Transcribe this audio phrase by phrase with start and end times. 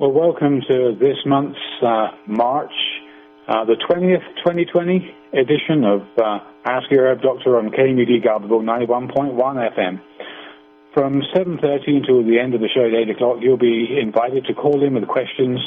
[0.00, 2.70] Well, welcome to this month's uh, March,
[3.48, 9.34] uh, the 20th, 2020 edition of uh, Ask Your Herb Doctor on KMUD Garberville 91.1
[9.34, 10.00] FM.
[10.94, 14.54] From 7.30 until the end of the show at 8 o'clock, you'll be invited to
[14.54, 15.58] call in with questions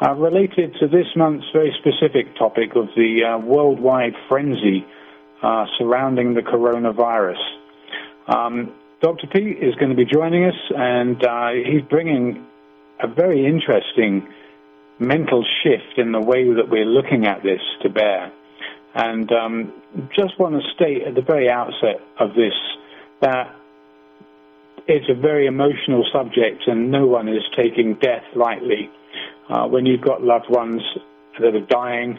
[0.00, 4.86] uh, related to this month's very specific topic of the uh, worldwide frenzy
[5.42, 7.44] uh, surrounding the coronavirus.
[8.26, 8.72] Um,
[9.02, 9.26] Dr.
[9.26, 11.20] Peat is going to be joining us, and
[11.66, 12.42] he's bringing
[13.00, 14.28] a very interesting
[14.98, 18.32] mental shift in the way that we're looking at this to bear.
[18.94, 19.72] And um,
[20.16, 22.54] just want to state at the very outset of this
[23.20, 23.54] that
[24.86, 28.90] it's a very emotional subject and no one is taking death lightly.
[29.48, 30.82] Uh, when you've got loved ones
[31.38, 32.18] that are dying,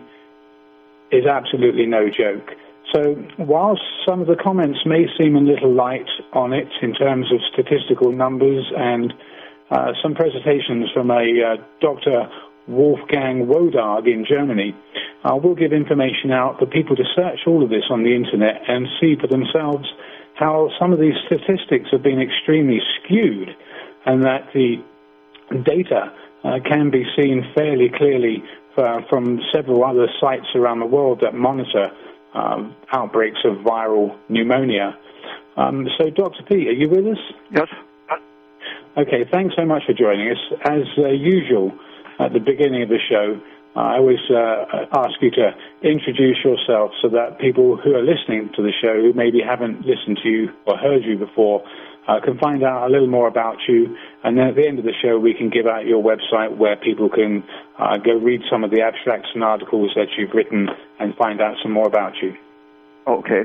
[1.11, 2.51] is absolutely no joke.
[2.93, 7.31] So, whilst some of the comments may seem a little light on it in terms
[7.33, 9.13] of statistical numbers and
[9.71, 12.29] uh, some presentations from a uh, Dr.
[12.67, 14.75] Wolfgang Wodarg in Germany.
[15.23, 18.61] Uh, we'll give information out for people to search all of this on the internet
[18.67, 19.87] and see for themselves
[20.35, 23.49] how some of these statistics have been extremely skewed
[24.05, 24.77] and that the
[25.63, 26.13] data
[26.43, 28.43] uh, can be seen fairly clearly
[28.77, 31.89] uh, from several other sites around the world that monitor
[32.33, 34.97] um, outbreaks of viral pneumonia.
[35.55, 36.43] Um, so, Dr.
[36.43, 37.17] P, are you with us?
[37.51, 37.67] Yes.
[38.97, 40.41] Okay, thanks so much for joining us.
[40.65, 41.71] As uh, usual,
[42.19, 43.39] at the beginning of the show,
[43.75, 45.53] I always uh, ask you to
[45.83, 50.17] introduce yourself so that people who are listening to the show, who maybe haven't listened
[50.23, 51.63] to you or heard you before,
[52.07, 53.95] uh, can find out a little more about you.
[54.23, 56.75] And then at the end of the show, we can give out your website where
[56.75, 57.43] people can
[57.77, 61.57] uh, go read some of the abstracts and articles that you've written and find out
[61.61, 62.33] some more about you.
[63.05, 63.43] Okay.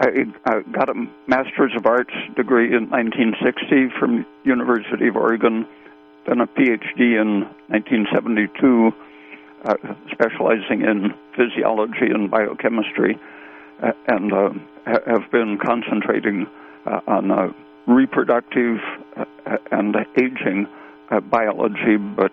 [0.00, 0.94] I, I got a
[1.26, 5.66] Master's of Arts degree in 1960 from University of Oregon,
[6.26, 8.92] then a PhD in 1972,
[9.64, 9.74] uh,
[10.10, 13.18] specializing in physiology and biochemistry,
[13.82, 14.50] uh, and uh,
[14.86, 16.46] have been concentrating
[16.86, 17.52] uh, on uh,
[17.86, 18.78] reproductive
[19.18, 19.24] uh,
[19.70, 20.66] and aging
[21.30, 22.32] biology, but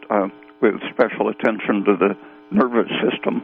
[0.61, 2.15] with special attention to the
[2.51, 3.43] nervous system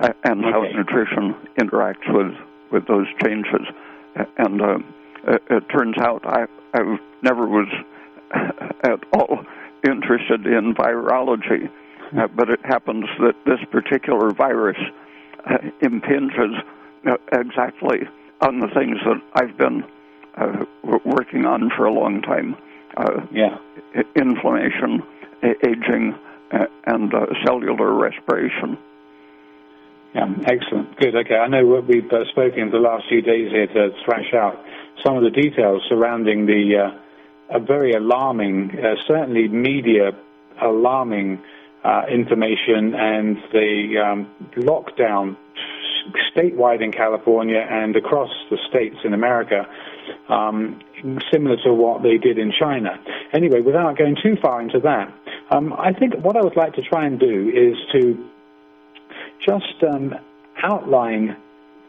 [0.00, 0.50] and okay.
[0.50, 2.34] how nutrition interacts with
[2.74, 3.66] with those changes.
[4.36, 4.78] And uh,
[5.28, 7.68] it, it turns out I, I never was
[8.84, 9.44] at all
[9.86, 11.70] interested in virology,
[12.18, 14.78] uh, but it happens that this particular virus
[15.46, 16.56] uh, impinges
[17.06, 18.00] uh, exactly
[18.40, 19.84] on the things that I've been
[20.36, 20.64] uh,
[21.04, 22.56] working on for a long time.
[22.96, 23.58] Uh, yeah.
[24.16, 25.02] Inflammation,
[25.66, 26.14] aging,
[26.86, 27.12] and
[27.44, 28.78] cellular respiration.
[30.14, 30.96] Yeah, excellent.
[30.96, 31.16] Good.
[31.16, 31.34] Okay.
[31.34, 34.62] I know we've uh, spoken the last few days here to thrash out
[35.04, 40.12] some of the details surrounding the uh, a very alarming, uh, certainly media
[40.62, 41.42] alarming
[41.84, 45.36] uh, information and the um, lockdown
[46.34, 49.66] statewide in California and across the states in America,
[50.28, 50.80] um,
[51.32, 52.98] similar to what they did in China.
[53.32, 55.12] Anyway, without going too far into that,
[55.50, 58.28] um, I think what I would like to try and do is to
[59.44, 60.14] just um,
[60.62, 61.36] outline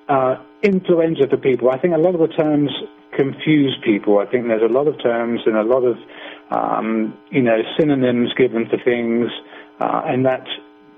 [0.08, 1.70] uh, influenza for people.
[1.70, 2.72] I think a lot of the terms
[3.16, 4.20] confuse people.
[4.20, 5.98] I think there's a lot of terms and a lot of
[6.52, 9.30] um, you know synonyms given for things,
[9.80, 10.46] uh, and that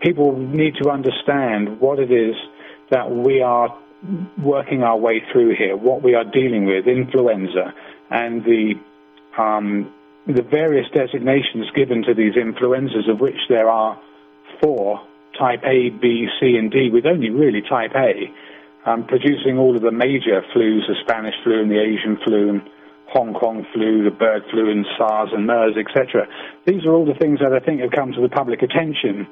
[0.02, 2.36] people need to understand what it is
[2.90, 3.78] that we are
[4.42, 7.74] working our way through here, what we are dealing with, influenza,
[8.10, 8.74] and the
[9.38, 9.94] um,
[10.26, 14.00] the various designations given to these influenzas, of which there are
[14.62, 15.02] four
[15.40, 18.32] type A, B, C, and D, with only really type A,
[18.90, 22.62] um, producing all of the major flus, the Spanish flu and the Asian flu and
[23.08, 26.28] Hong Kong flu, the bird flu and SARS and MERS, etc.
[26.66, 29.28] These are all the things that I think have come to the public attention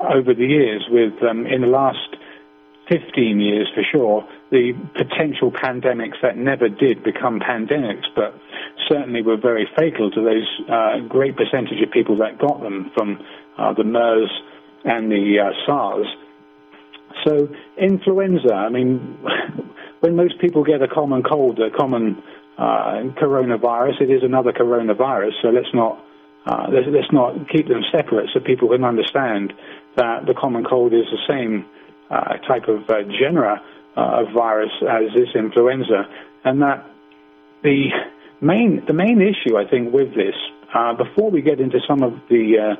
[0.00, 2.16] over the years with, um, in the last
[2.88, 8.34] 15 years for sure, the potential pandemics that never did become pandemics, but
[8.88, 13.20] certainly were very fatal to those uh, great percentage of people that got them from
[13.58, 14.30] uh, the MERS
[14.84, 16.06] and the uh, SARS.
[17.24, 19.18] So influenza, I mean,
[20.00, 22.22] when most people get a common cold, a common
[22.56, 25.32] uh, coronavirus, it is another coronavirus.
[25.42, 26.04] So let's not
[26.46, 29.52] uh, let's, let's, not keep them separate, so people can understand
[29.96, 31.66] that the common cold is the same
[32.10, 33.60] uh, type of uh, genera
[33.96, 36.08] uh, of virus as this influenza,
[36.44, 36.86] and that
[37.62, 37.88] the
[38.40, 40.34] main the main issue I think with this,
[40.96, 42.76] before we get into some of the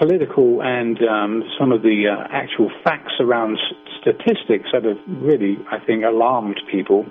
[0.00, 3.58] political and um, some of the uh, actual facts around
[4.00, 7.04] statistics that have really, I think, alarmed people,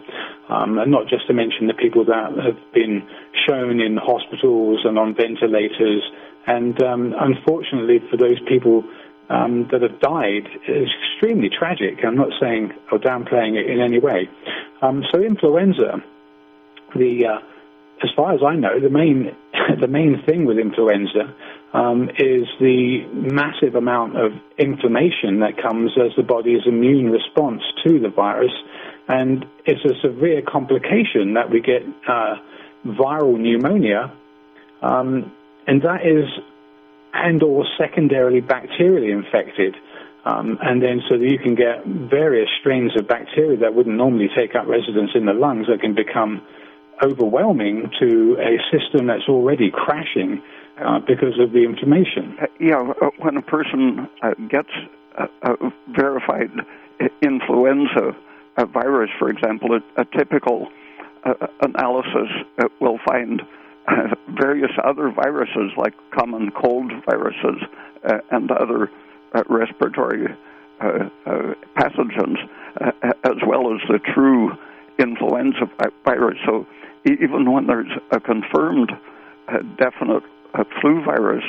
[0.50, 3.08] um, and not just to mention the people that have been
[3.48, 6.02] shown in hospitals and on ventilators,
[6.48, 8.84] and um, unfortunately for those people
[9.30, 12.04] um, that have died it's extremely tragic.
[12.04, 14.28] I'm not saying or downplaying it in any way.
[14.82, 16.02] Um, so influenza,
[16.96, 17.40] the uh,
[18.02, 19.36] as far as I know, the main
[19.80, 21.36] the main thing with influenza
[21.74, 28.00] um, is the massive amount of inflammation that comes as the body's immune response to
[28.00, 28.52] the virus,
[29.08, 32.36] and it's a severe complication that we get uh,
[32.86, 34.12] viral pneumonia,
[34.82, 35.32] um,
[35.68, 36.26] and that is
[37.14, 39.76] and or secondarily bacterially infected.
[40.26, 44.30] Um, and then so that you can get various strains of bacteria that wouldn't normally
[44.36, 46.42] take up residence in the lungs that can become
[47.02, 50.44] overwhelming to a system that's already crashing
[50.84, 52.38] uh, because of the inflammation.
[52.42, 54.70] Uh, yeah, uh, when a person uh, gets
[55.18, 55.56] uh,
[55.90, 56.52] verified
[57.22, 58.16] influenza
[58.74, 60.68] virus, for example, a, a typical
[61.24, 63.42] uh, analysis uh, will find
[64.40, 67.62] various other viruses like common cold viruses
[68.32, 68.92] and other
[69.50, 70.28] respiratory
[70.80, 72.38] pathogens,
[73.24, 74.52] as well as the true
[75.00, 75.70] influenza
[76.06, 76.38] virus.
[76.46, 76.68] So
[77.06, 78.92] even when there's a confirmed
[79.78, 80.24] definite
[80.54, 81.44] uh, flu virus,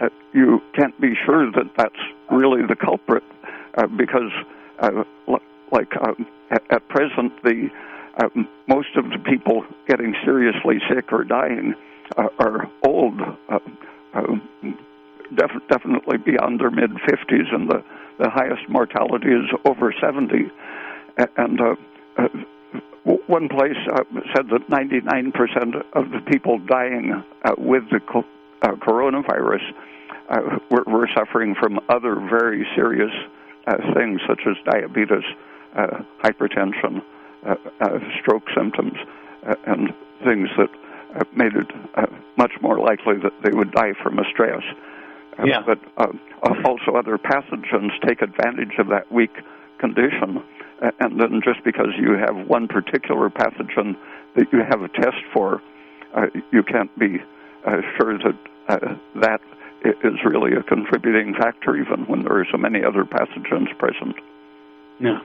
[0.00, 2.00] uh, you can't be sure that that's
[2.30, 3.22] really the culprit
[3.76, 4.32] uh, because,
[4.80, 5.04] uh,
[5.72, 7.68] like um, at, at, present, the
[8.22, 11.74] um, most of the people getting seriously sick or dying
[12.16, 13.18] uh, are old,
[15.36, 17.84] def- definitely beyond their mid 50s, and the,
[18.18, 20.50] the highest mortality is over 70.
[21.36, 21.60] And
[23.30, 24.02] one place uh,
[24.34, 25.32] said that 99%
[25.94, 28.00] of the people dying uh, with the
[28.62, 29.62] uh, coronavirus
[30.28, 33.10] uh, were, were, suffering from other very serious
[33.66, 35.24] uh, things such as diabetes,
[35.76, 37.02] uh, hypertension,
[38.20, 38.94] stroke symptoms,
[39.66, 39.88] and
[40.24, 40.70] things that
[41.34, 41.66] made it
[42.36, 44.62] much more likely that they would die from a stress.
[45.44, 45.62] Yeah.
[45.66, 45.78] But
[46.64, 49.32] also other pathogens take advantage of that weak
[49.78, 50.42] condition
[50.80, 53.96] and then just because you have one particular pathogen
[54.36, 55.60] that you have a test for,
[56.14, 57.18] uh, you can't be
[57.66, 58.36] uh, sure that
[58.68, 59.40] uh, that
[59.84, 64.16] is really a contributing factor, even when there are so many other pathogens present.
[65.00, 65.20] Yeah.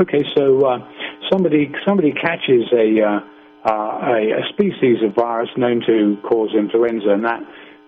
[0.00, 0.78] Okay, so uh,
[1.30, 3.20] somebody somebody catches a, uh,
[3.64, 7.42] uh, a, a species of virus known to cause influenza, and that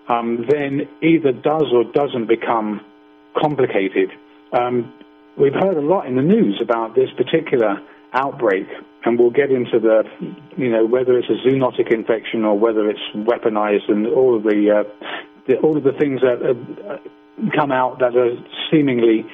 [0.09, 2.81] um, then either does or doesn't become
[3.41, 4.11] complicated.
[4.53, 4.93] Um,
[5.37, 7.81] we've heard a lot in the news about this particular
[8.13, 8.67] outbreak,
[9.05, 10.05] and we'll get into the,
[10.57, 14.71] you know, whether it's a zoonotic infection or whether it's weaponized, and all of the,
[14.71, 15.07] uh,
[15.47, 16.97] the all of the things that uh,
[17.57, 18.37] come out that are
[18.71, 19.25] seemingly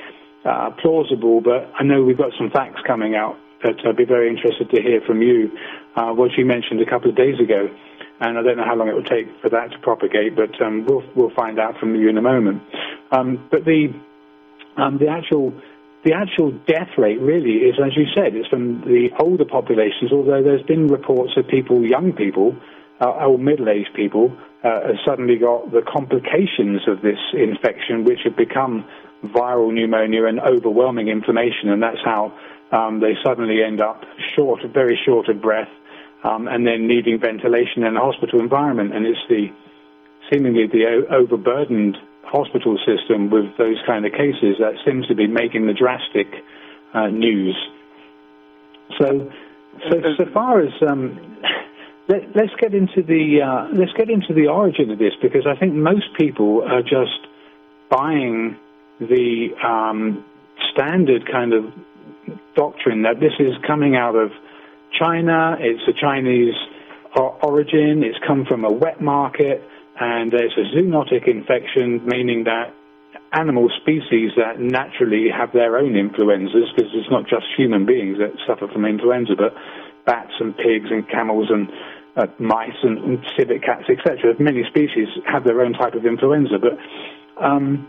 [0.44, 1.40] uh, plausible.
[1.40, 4.82] But I know we've got some facts coming out that I'd be very interested to
[4.82, 5.50] hear from you,
[5.96, 7.68] uh, what you mentioned a couple of days ago.
[8.20, 10.86] And I don't know how long it will take for that to propagate, but um,
[10.86, 12.62] we'll we'll find out from you in a moment.
[13.10, 13.92] Um, but the
[14.78, 15.52] um, the actual
[16.04, 20.42] the actual death rate really is, as you said, it's from the older populations, although
[20.42, 22.54] there's been reports of people, young people,
[23.00, 28.36] uh, or middle-aged people, uh, have suddenly got the complications of this infection, which have
[28.36, 28.84] become
[29.24, 32.32] viral pneumonia and overwhelming inflammation, and that's how
[32.72, 34.02] um, they suddenly end up
[34.34, 35.68] short, very short of breath,
[36.24, 38.94] um, and then needing ventilation in a hospital environment.
[38.94, 39.48] And it's the
[40.32, 41.96] seemingly the overburdened
[42.26, 46.26] hospital system with those kind of cases that seems to be making the drastic
[46.92, 47.56] uh, news.
[48.98, 49.30] So,
[49.90, 51.38] so, so far as um,
[52.08, 55.58] let, us get into the uh, let's get into the origin of this because I
[55.58, 57.26] think most people are just
[57.90, 58.56] buying
[58.98, 60.24] the um,
[60.72, 61.64] standard kind of
[62.54, 64.30] doctrine that this is coming out of
[64.98, 65.56] China.
[65.60, 66.54] It's a Chinese
[67.42, 68.02] origin.
[68.02, 69.62] It's come from a wet market
[70.00, 72.74] and it's a zoonotic infection, meaning that
[73.32, 78.32] animal species that naturally have their own influenzas, because it's not just human beings that
[78.46, 79.54] suffer from influenza, but
[80.04, 81.68] bats and pigs and camels and
[82.16, 84.34] uh, mice and, and, civet cats, etc.
[84.38, 86.78] Many species have their own type of influenza, but
[87.42, 87.86] um,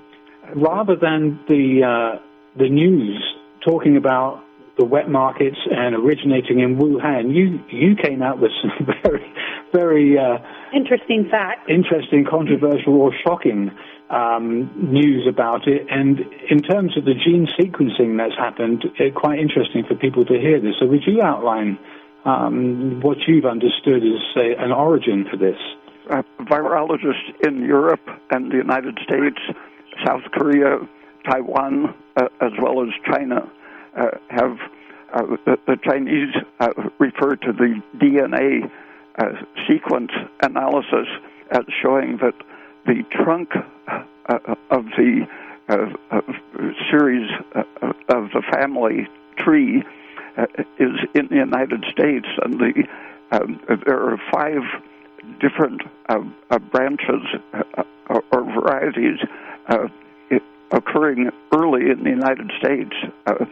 [0.56, 2.20] rather than the uh,
[2.58, 3.24] the news
[3.66, 4.44] talking about
[4.77, 9.34] the wet markets and originating in Wuhan, you you came out with some very
[9.74, 10.38] very uh,
[10.74, 13.72] interesting facts, interesting, controversial, or shocking
[14.10, 15.86] um, news about it.
[15.89, 16.19] And
[16.50, 20.34] in terms of the gene sequencing that's happened, it's uh, quite interesting for people to
[20.34, 20.75] hear this.
[20.79, 21.77] So, would you outline
[22.25, 25.57] um, what you've understood as say, an origin for this?
[26.10, 29.39] Uh, virologists in Europe and the United States
[30.05, 30.77] South Korea,
[31.29, 33.51] Taiwan, uh, as well as China
[34.30, 34.58] have
[35.13, 38.70] uh, the, the, Chinese uh, refer to the DNA
[39.18, 39.25] uh,
[39.68, 40.12] sequence
[40.42, 41.08] analysis
[41.51, 42.34] as showing that
[42.86, 43.51] the trunk
[44.70, 45.27] of the
[46.92, 47.30] series
[48.10, 49.84] of the family tree
[50.80, 52.84] is in the United States, and the
[53.32, 54.62] um, there are five
[55.39, 55.82] different
[56.72, 57.22] branches
[58.32, 59.20] or varieties
[60.72, 62.94] occurring early in the United States
[63.25, 63.46] uh, uh,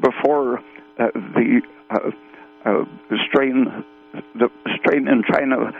[0.00, 0.58] before
[0.98, 1.62] uh, the
[3.28, 3.84] strain
[4.34, 5.72] the strain in China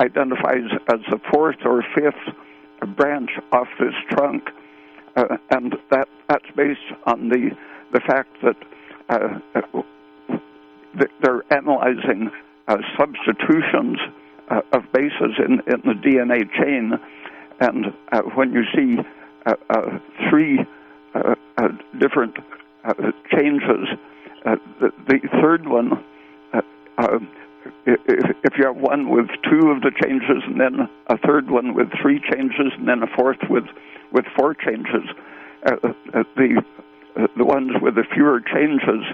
[0.00, 4.44] identifies as the fourth or fifth branch off this trunk,
[5.50, 7.50] and that that's based on the
[7.92, 8.56] the fact that
[11.22, 12.30] they're analyzing
[12.68, 13.98] uh, substitutions
[14.50, 16.92] uh, of bases in, in, the DNA chain.
[17.60, 18.98] And uh, when you see
[19.46, 19.98] uh, uh,
[20.30, 20.64] three
[21.14, 21.34] uh,
[21.98, 22.36] different
[22.84, 23.88] Uh, changes.
[24.46, 26.04] Uh, the, the, third one,
[26.52, 26.60] uh,
[26.98, 27.28] um,
[27.86, 31.74] if, if you have one with two of the changes, and then a third one
[31.74, 33.64] with three changes, and then a fourth with
[34.12, 35.02] with four changes,
[35.64, 36.62] the
[37.36, 39.04] the ones with the fewer changes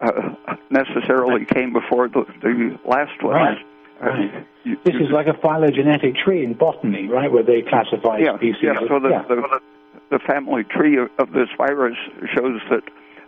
[0.00, 0.34] uh,
[0.70, 3.34] necessarily came before the, the last one.
[3.34, 3.58] Right.
[4.00, 4.46] Right.
[4.64, 8.56] You, this is like a phylogenetic tree in botany, right, where they classify yeah, species.
[8.60, 9.22] Yeah, so the, yeah.
[9.28, 9.60] the,
[10.10, 11.96] the family tree of, of this virus
[12.34, 12.82] shows that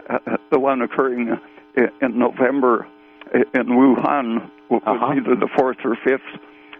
[0.08, 0.18] uh,
[0.50, 1.36] the one occurring
[1.76, 2.86] in, November
[3.32, 5.06] in Wuhan was uh-huh.
[5.06, 6.20] either the fourth or fifth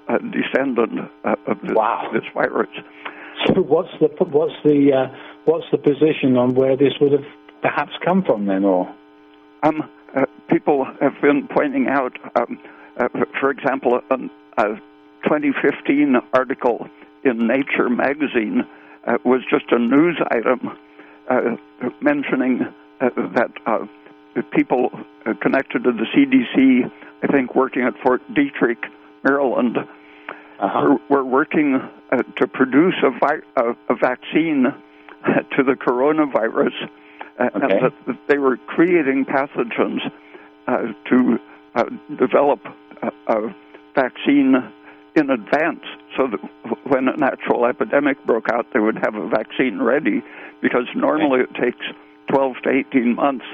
[0.09, 2.11] uh, descendant uh, of this, wow.
[2.13, 2.69] this virus.
[3.47, 7.27] So what's the what's the uh, what's the position on where this would have
[7.63, 8.95] perhaps come from then, or?
[9.63, 12.59] Um, uh, people have been pointing out, um,
[12.99, 13.09] uh,
[13.41, 14.15] for example, a,
[14.63, 14.77] a
[15.25, 16.87] 2015 article
[17.25, 18.65] in Nature magazine
[19.07, 20.77] uh, was just a news item
[21.29, 21.57] uh,
[22.01, 22.61] mentioning
[23.01, 23.87] uh, that uh,
[24.53, 24.91] people
[25.27, 26.91] uh, connected to the CDC,
[27.23, 28.79] I think working at Fort Detrick,
[29.23, 30.97] Maryland, uh-huh.
[31.09, 31.81] were, were, working
[32.13, 34.67] uh, to produce a, vi- a, a vaccine
[35.57, 36.75] to the coronavirus,
[37.41, 37.51] okay.
[37.55, 40.01] and that they were creating pathogens
[41.09, 41.39] to
[42.17, 42.61] develop
[43.03, 43.55] a, a
[43.95, 44.55] vaccine
[45.17, 45.85] in advance
[46.17, 46.41] so that
[46.87, 50.23] when an actual epidemic broke out, they would have a vaccine ready
[50.61, 51.85] because normally it takes
[52.35, 53.45] 12 to 18 months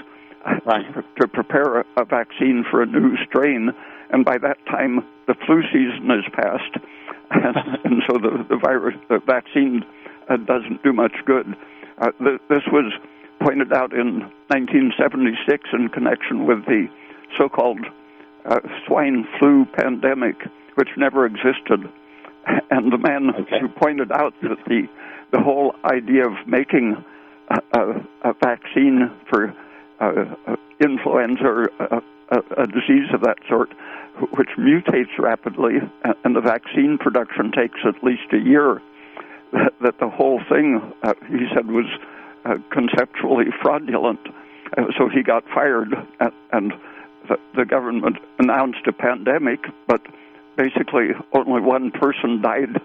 [0.65, 0.87] right.
[1.21, 3.71] to prepare a, vaccine for a new strain.
[4.11, 6.79] And by that time, the flu season is past.
[7.31, 9.85] And, and so the, the virus, the vaccine
[10.31, 11.55] uh, doesn't do much good.
[11.99, 12.93] Uh, the, this was
[13.43, 16.89] pointed out in 1976 in connection with the
[17.39, 17.81] so called
[18.47, 20.37] uh, swine flu pandemic
[20.77, 21.81] which never existed.
[22.71, 23.61] And the man okay.
[23.61, 24.89] who pointed out that the
[25.31, 26.97] the whole idea of making
[27.51, 27.81] a,
[28.23, 29.55] a, vaccine for
[30.01, 32.03] uh, influenza or a,
[32.57, 33.71] a, disease of that sort,
[34.37, 35.75] which mutates rapidly,
[36.25, 38.81] and the vaccine production takes at least a year,
[39.53, 41.87] that, that the whole thing, uh, he said, was
[42.45, 44.21] uh, conceptually fraudulent.
[44.77, 46.73] Uh, so he got fired, and, and
[47.29, 50.01] the, the government announced a pandemic, but
[50.57, 52.81] basically only one person died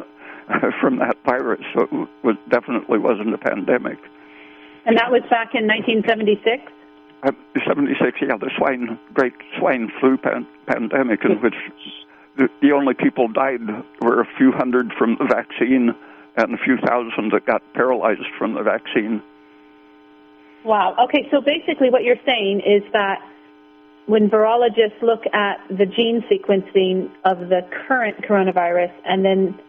[0.82, 3.98] from that virus, so it was, definitely wasn't a pandemic.
[4.86, 6.72] And that was back in 1976?
[7.24, 7.32] Uh,
[7.66, 11.56] 76, yeah, the swine, great swine flu pan- pandemic, in which
[12.38, 13.62] the, the only people died
[14.02, 15.96] were a few hundred from the vaccine
[16.38, 19.24] and a few thousand that got paralyzed from the vaccine.
[20.64, 20.96] Wow.
[21.06, 23.22] Okay, so basically what you're saying is that
[24.06, 29.60] when virologists look at the gene sequencing of the current coronavirus and then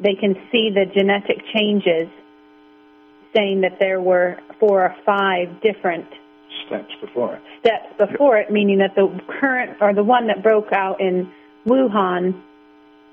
[0.00, 2.08] they can see the genetic changes
[3.34, 6.06] saying that there were four or five different
[6.66, 7.42] steps before it.
[7.60, 11.30] Steps before it, meaning that the current or the one that broke out in
[11.66, 12.40] Wuhan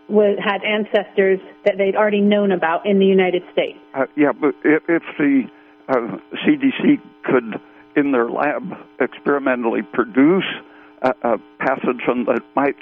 [0.08, 3.78] was, had ancestors that they'd already known about in the United States.
[3.94, 5.44] Uh, yeah, but if, if the
[5.90, 7.60] uh, CDC could
[7.96, 10.46] in their lab experimentally produce
[11.02, 12.78] a, a pathogen that might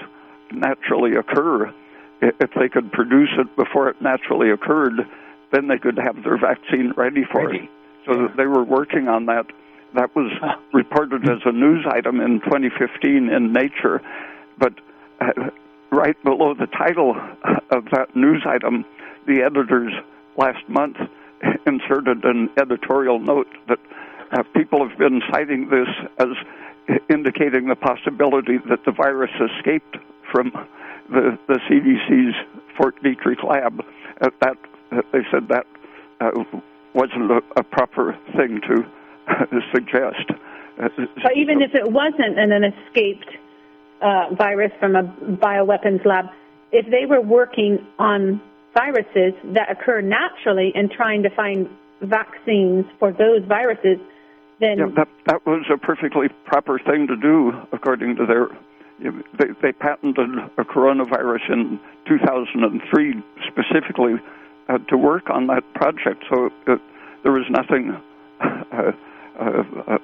[0.51, 1.73] naturally occur.
[2.21, 5.07] If they could produce it before it naturally occurred,
[5.51, 7.59] then they could have their vaccine ready for ready.
[7.59, 7.69] it.
[8.05, 8.27] So yeah.
[8.37, 9.47] they were working on that.
[9.95, 10.31] That was
[10.73, 14.01] reported as a news item in 2015 in Nature,
[14.57, 14.73] but
[15.19, 15.49] uh,
[15.91, 17.15] right below the title
[17.71, 18.85] of that news item,
[19.27, 19.93] the editors
[20.37, 20.97] last month
[21.65, 23.79] inserted an editorial note that
[24.31, 25.87] uh, people have been citing this
[26.19, 26.27] as
[27.09, 29.97] indicating the possibility that the virus escaped
[30.31, 30.51] from
[31.09, 32.35] the, the CDC's
[32.77, 33.83] Fort Detrick lab.
[34.21, 34.57] Uh, that
[34.91, 35.65] they said that
[36.93, 38.85] wasn't a, a, proper thing to
[39.73, 40.27] suggest.
[40.77, 43.29] But even if it wasn't an, an escaped
[44.01, 46.25] uh, virus from a bioweapons lab,
[46.71, 48.41] if they were working on
[48.73, 51.69] viruses that occur naturally and trying to find
[52.01, 53.97] vaccines for those viruses,
[54.59, 58.47] then yeah, that that was a perfectly proper thing to do according to their.
[59.01, 60.27] They, they patented
[60.57, 64.15] a coronavirus in 2003 specifically
[64.69, 66.79] uh, to work on that project, so it,
[67.23, 67.97] there was nothing
[68.39, 68.91] uh,
[69.39, 69.97] uh, uh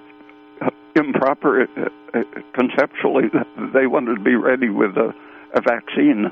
[0.96, 3.30] improper uh, conceptually.
[3.74, 5.14] They wanted to be ready with a,
[5.54, 6.32] a vaccine.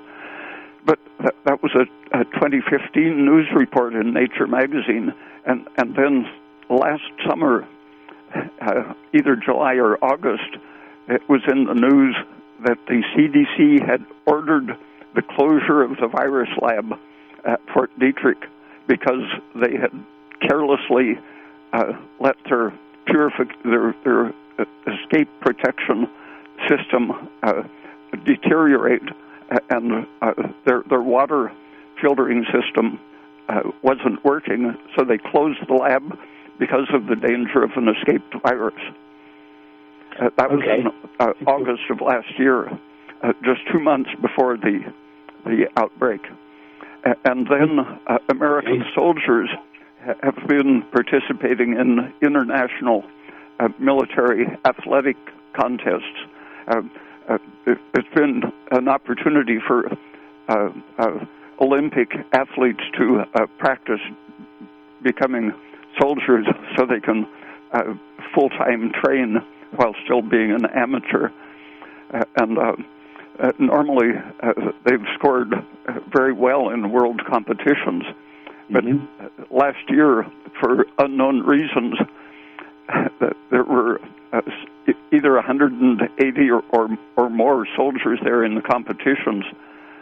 [0.86, 5.14] But that, that was a, a 2015 news report in Nature magazine,
[5.46, 6.26] and and then
[6.70, 7.68] last summer,
[8.34, 10.58] uh, either July or August,
[11.08, 12.16] it was in the news
[12.66, 14.78] that the CDC had ordered
[15.16, 16.98] the closure of the virus lab
[17.46, 18.44] at Fort Detrick
[18.88, 19.24] because
[19.56, 19.92] they had
[20.48, 21.18] carelessly
[21.74, 22.74] uh, let their
[23.06, 24.28] purific their their
[24.60, 26.08] uh, escape protection
[26.70, 27.64] system uh,
[28.26, 29.02] deteriorate
[29.70, 30.34] and uh,
[30.66, 31.52] their their water
[32.02, 33.00] filtering system
[33.50, 36.18] uh, wasn't working, so they closed the lab
[36.60, 38.80] because of the danger of an escaped virus.
[40.20, 40.82] Uh, that was okay.
[40.82, 40.88] in
[41.20, 42.68] uh, August of last year,
[43.22, 44.80] uh, just two months before the
[45.46, 46.22] the outbreak,
[47.04, 49.50] and then uh, American soldiers
[50.22, 53.04] have been participating in international
[53.80, 55.16] military athletic
[55.54, 56.28] contests
[57.30, 59.90] uh, it, has been an opportunity for
[60.50, 61.26] uh, uh,
[61.62, 64.02] Olympic athletes to uh, practice
[65.02, 65.54] becoming
[66.00, 66.46] soldiers
[66.76, 67.28] so they can
[67.72, 67.94] uh,
[68.34, 69.38] full time train
[69.76, 71.30] while still being an amateur.
[73.40, 74.12] Uh, normally
[74.86, 75.54] they've scored
[76.14, 78.04] very well in world competitions.
[78.70, 79.56] But mm-hmm.
[79.56, 80.26] last year,
[80.60, 81.96] for unknown reasons,
[83.52, 84.00] there were
[85.12, 89.46] either 180 or, or, or more soldiers there in the competitions,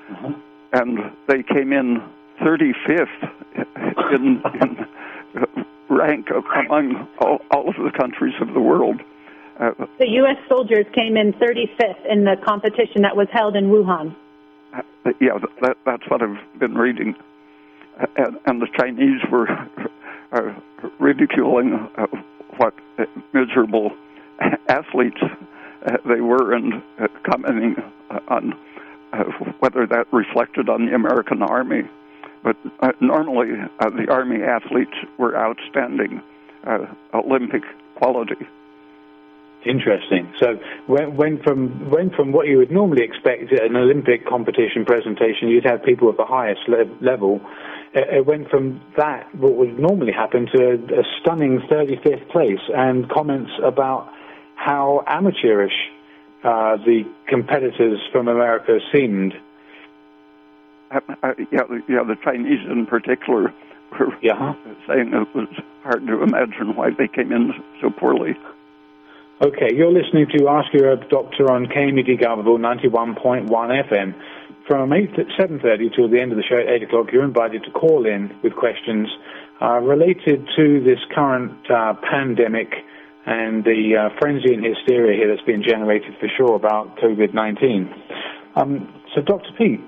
[0.09, 0.33] uh-huh.
[0.73, 2.01] and they came in
[2.41, 3.31] 35th
[4.13, 9.01] in, in rank among all, all of the countries of the world.
[9.59, 10.37] Uh, the U.S.
[10.49, 14.15] soldiers came in 35th in the competition that was held in Wuhan.
[14.73, 14.81] Uh,
[15.19, 17.15] yeah, that, that's what I've been reading.
[17.99, 19.47] Uh, and, and the Chinese were
[20.31, 20.53] uh,
[20.99, 22.07] ridiculing uh,
[22.57, 22.73] what
[23.33, 23.91] miserable
[24.69, 27.75] athletes uh, they were and uh, commenting
[28.09, 28.53] uh, on
[29.13, 29.23] uh,
[29.59, 31.83] whether that reflected on the American Army.
[32.43, 36.21] But uh, normally, uh, the Army athletes were outstanding
[37.13, 37.63] Olympic
[37.95, 38.47] quality.
[39.65, 40.33] Interesting.
[40.39, 44.85] So, when, when from when from what you would normally expect at an Olympic competition
[44.85, 47.41] presentation, you'd have people at the highest le- level.
[47.93, 53.07] It went from that, what would normally happen, to a, a stunning 35th place, and
[53.09, 54.11] comments about
[54.55, 55.73] how amateurish
[56.43, 59.33] uh, the competitors from America seemed.
[60.89, 63.53] Uh, uh, yeah, yeah, the Chinese in particular
[63.99, 64.53] were yeah.
[64.87, 65.47] saying it was
[65.83, 68.35] hard to imagine why they came in so poorly.
[69.43, 74.13] Okay, you're listening to Ask Your Doctor on KMUD Garberville 91.1 FM.
[74.67, 77.71] From 8 7.30 till the end of the show at 8 o'clock, you're invited to
[77.71, 79.07] call in with questions
[79.59, 82.71] uh, related to this current uh, pandemic
[83.25, 87.91] and the uh, frenzy and hysteria here that's been generated for sure about COVID 19.
[88.55, 89.49] Um, so, Dr.
[89.57, 89.79] Peat,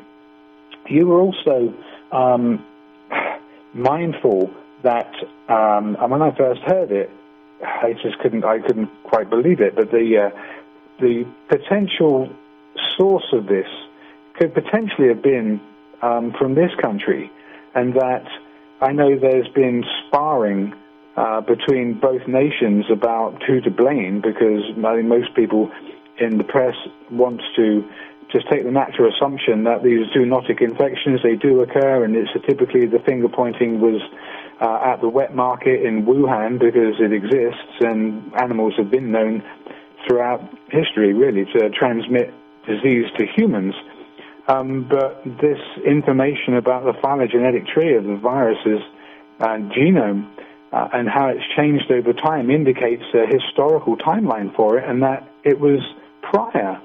[0.89, 1.71] you were also
[2.11, 2.65] um,
[3.75, 4.49] mindful
[4.81, 5.13] that,
[5.47, 7.11] um, and when I first heard it,
[7.63, 10.39] I just couldn't, I couldn't quite believe it, but the, uh,
[10.99, 12.29] the potential
[12.97, 13.67] source of this
[14.35, 15.61] could potentially have been
[16.01, 17.31] um, from this country,
[17.75, 18.25] and that
[18.81, 20.73] I know there's been sparring
[21.15, 25.71] uh, between both nations about who to blame because I think most people
[26.19, 26.75] in the press
[27.11, 27.87] want to
[28.31, 32.87] just take the natural assumption that these zoonotic infections they do occur and it's typically
[32.87, 34.01] the finger pointing was
[34.63, 39.43] uh, at the wet market in Wuhan because it exists and animals have been known
[40.07, 42.33] throughout history really to transmit
[42.65, 43.75] disease to humans.
[44.47, 48.81] Um, but this information about the phylogenetic tree of the virus's
[49.41, 50.31] uh, genome
[50.71, 55.27] uh, and how it's changed over time indicates a historical timeline for it, and that
[55.43, 55.79] it was
[56.21, 56.81] prior,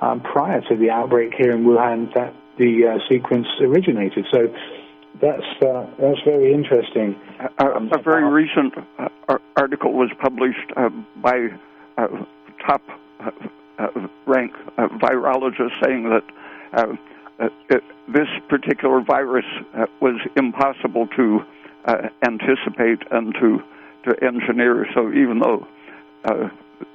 [0.00, 4.26] um, prior to the outbreak here in Wuhan, that the uh, sequence originated.
[4.30, 4.52] So
[5.20, 7.16] that's uh, that's very interesting.
[7.58, 10.90] Um, a very recent uh, article was published uh,
[11.22, 11.48] by
[11.96, 12.08] uh,
[12.66, 12.82] top
[14.26, 16.98] rank virologists saying that
[17.70, 19.44] it, this particular virus
[20.00, 21.40] was impossible to
[21.86, 23.62] uh, anticipate and to
[24.04, 24.86] to engineer.
[24.94, 25.66] So even though
[26.24, 26.48] uh,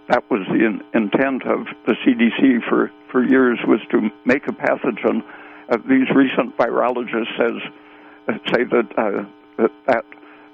[0.09, 4.51] that was the in, intent of the CDC for for years was to make a
[4.51, 5.23] pathogen,
[5.69, 7.69] uh, these recent virologists says uh,
[8.27, 9.25] say that uh,
[9.57, 9.71] that,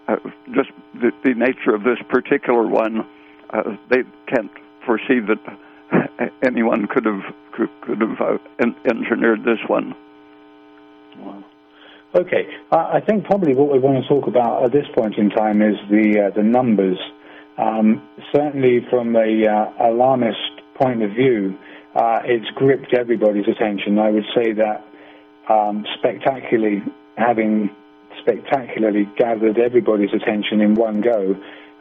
[0.07, 0.21] that
[0.53, 3.05] just the, the, nature of this particular one,
[3.89, 4.51] they can't
[4.85, 7.21] foresee that anyone could have
[7.53, 8.39] could, could have
[8.85, 9.95] engineered this one.
[11.19, 11.43] Wow.
[12.15, 15.61] Okay, I think probably what we want to talk about at this point in time
[15.61, 16.97] is the uh, the numbers.
[17.57, 20.39] Um, certainly, from a uh, alarmist
[20.75, 21.57] point of view,
[21.95, 23.99] uh, it's gripped everybody's attention.
[23.99, 24.85] I would say that
[25.49, 26.81] um, spectacularly,
[27.17, 27.69] having
[28.21, 31.35] spectacularly gathered everybody's attention in one go,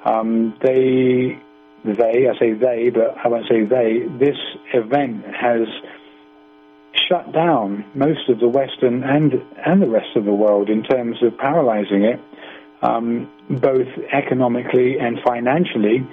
[0.05, 1.39] um, they
[1.85, 4.01] they I say they, but I won't say they.
[4.19, 4.37] This
[4.73, 5.69] event has
[7.09, 11.23] shut down most of the Western and and the rest of the world in terms
[11.23, 12.21] of paralyzing it,
[12.83, 16.07] um, both economically and financially.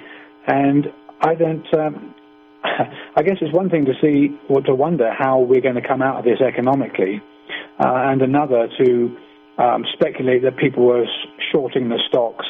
[0.46, 1.74] And I don't.
[1.74, 2.14] Um,
[2.64, 6.02] I guess it's one thing to see or to wonder how we're going to come
[6.02, 7.20] out of this economically,
[7.78, 9.16] and another to
[9.58, 11.06] um, speculate that people were
[11.52, 12.46] shorting the stocks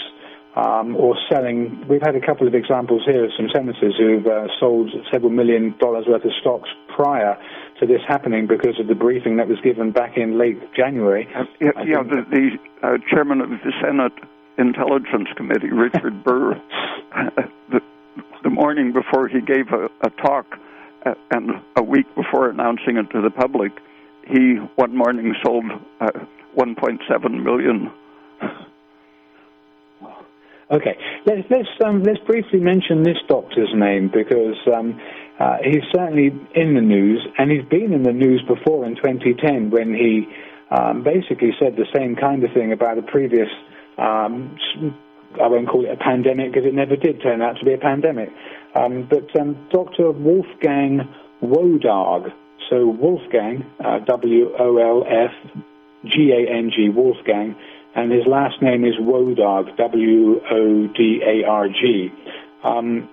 [0.56, 1.84] um, or selling.
[1.88, 5.74] We've had a couple of examples here of some senators who've uh, sold several million
[5.78, 7.36] dollars worth of stocks prior
[7.80, 11.28] to this happening because of the briefing that was given back in late January.
[11.34, 14.12] Uh, yeah, yeah the, the uh, chairman of the Senate
[14.58, 16.54] Intelligence Committee, Richard Burr,
[17.70, 17.80] the,
[18.42, 20.46] the morning before he gave a, a talk
[21.04, 23.72] uh, and a week before announcing it to the public,
[24.28, 25.64] he one morning sold
[26.00, 26.10] uh,
[26.56, 27.90] 1.7 million
[30.70, 34.98] Okay, let's let's um, let's briefly mention this doctor's name because um,
[35.38, 39.70] uh, he's certainly in the news, and he's been in the news before in 2010
[39.70, 40.26] when he
[40.70, 43.48] um, basically said the same kind of thing about a previous.
[43.98, 44.56] Um,
[45.34, 47.78] I won't call it a pandemic because it never did turn out to be a
[47.78, 48.30] pandemic.
[48.74, 50.12] Um, but um, Dr.
[50.12, 52.32] Wolfgang Wodarg,
[52.70, 55.32] so Wolfgang, uh, W O L F
[56.04, 57.56] G A N G, Wolfgang
[57.94, 60.52] and his last name is Wodarg, W-O-D-A-R-G.
[62.64, 63.08] Um,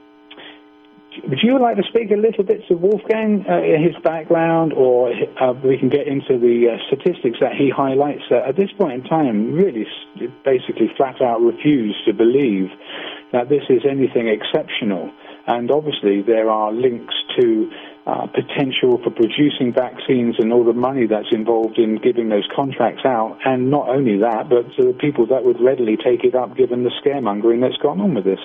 [1.27, 5.53] would you like to speak a little bit to Wolfgang, uh, his background, or uh,
[5.53, 9.09] we can get into the uh, statistics that he highlights uh, at this point in
[9.09, 9.53] time?
[9.53, 9.85] Really,
[10.43, 12.71] basically, flat out refuse to believe
[13.33, 15.11] that this is anything exceptional.
[15.45, 17.69] And obviously, there are links to
[18.07, 23.05] uh, potential for producing vaccines and all the money that's involved in giving those contracts
[23.05, 23.37] out.
[23.45, 26.91] And not only that, but the people that would readily take it up given the
[27.03, 28.39] scaremongering that's gone on with this.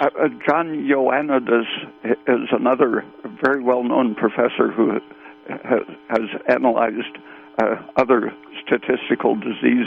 [0.00, 1.66] Uh, uh, John Ioannidis
[2.04, 3.04] is another
[3.42, 4.92] very well-known professor who
[5.48, 7.18] has, has analyzed
[7.60, 8.32] uh, other
[8.64, 9.86] statistical disease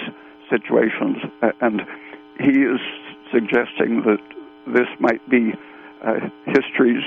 [0.50, 1.82] situations, uh, and
[2.40, 2.80] he is
[3.32, 4.20] suggesting that
[4.68, 5.54] this might be
[6.06, 7.04] uh, history's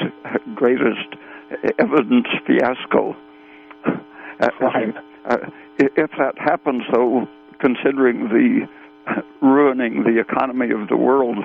[0.55, 1.15] greatest
[1.79, 3.17] evidence fiasco.
[4.39, 4.95] Uh, right.
[5.25, 5.37] Uh,
[5.79, 7.27] if that happens, though,
[7.59, 8.69] considering the
[9.41, 11.39] ruining the economy of the world,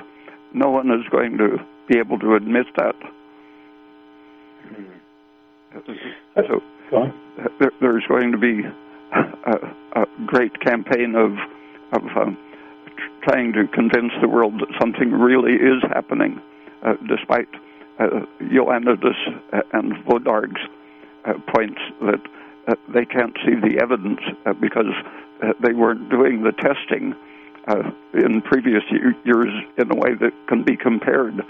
[0.53, 2.95] no one is going to be able to admit that.
[6.35, 6.61] So
[7.59, 8.61] there, there's going to be
[9.13, 11.31] a, a great campaign of
[11.93, 12.37] of um,
[13.23, 16.41] trying to convince the world that something really is happening,
[16.85, 17.49] uh, despite
[17.99, 19.17] Ioannidis
[19.73, 20.61] and Wodarg's
[21.25, 22.21] uh, points that
[22.67, 24.93] uh, they can't see the evidence uh, because
[25.43, 27.15] uh, they weren't doing the testing
[27.67, 31.41] uh, in previous years in a way that can be compared.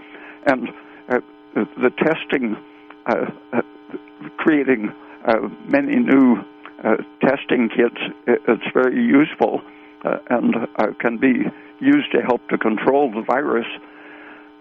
[0.45, 0.69] And
[1.53, 2.57] the testing,
[4.37, 4.93] creating
[5.67, 6.43] many new
[7.21, 9.61] testing kits, it's very useful
[10.29, 10.55] and
[10.99, 11.45] can be
[11.79, 13.67] used to help to control the virus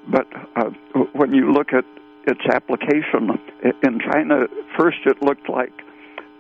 [0.08, 0.70] but uh,
[1.12, 1.84] when you look at
[2.26, 3.38] its application
[3.82, 5.72] in China, first it looked like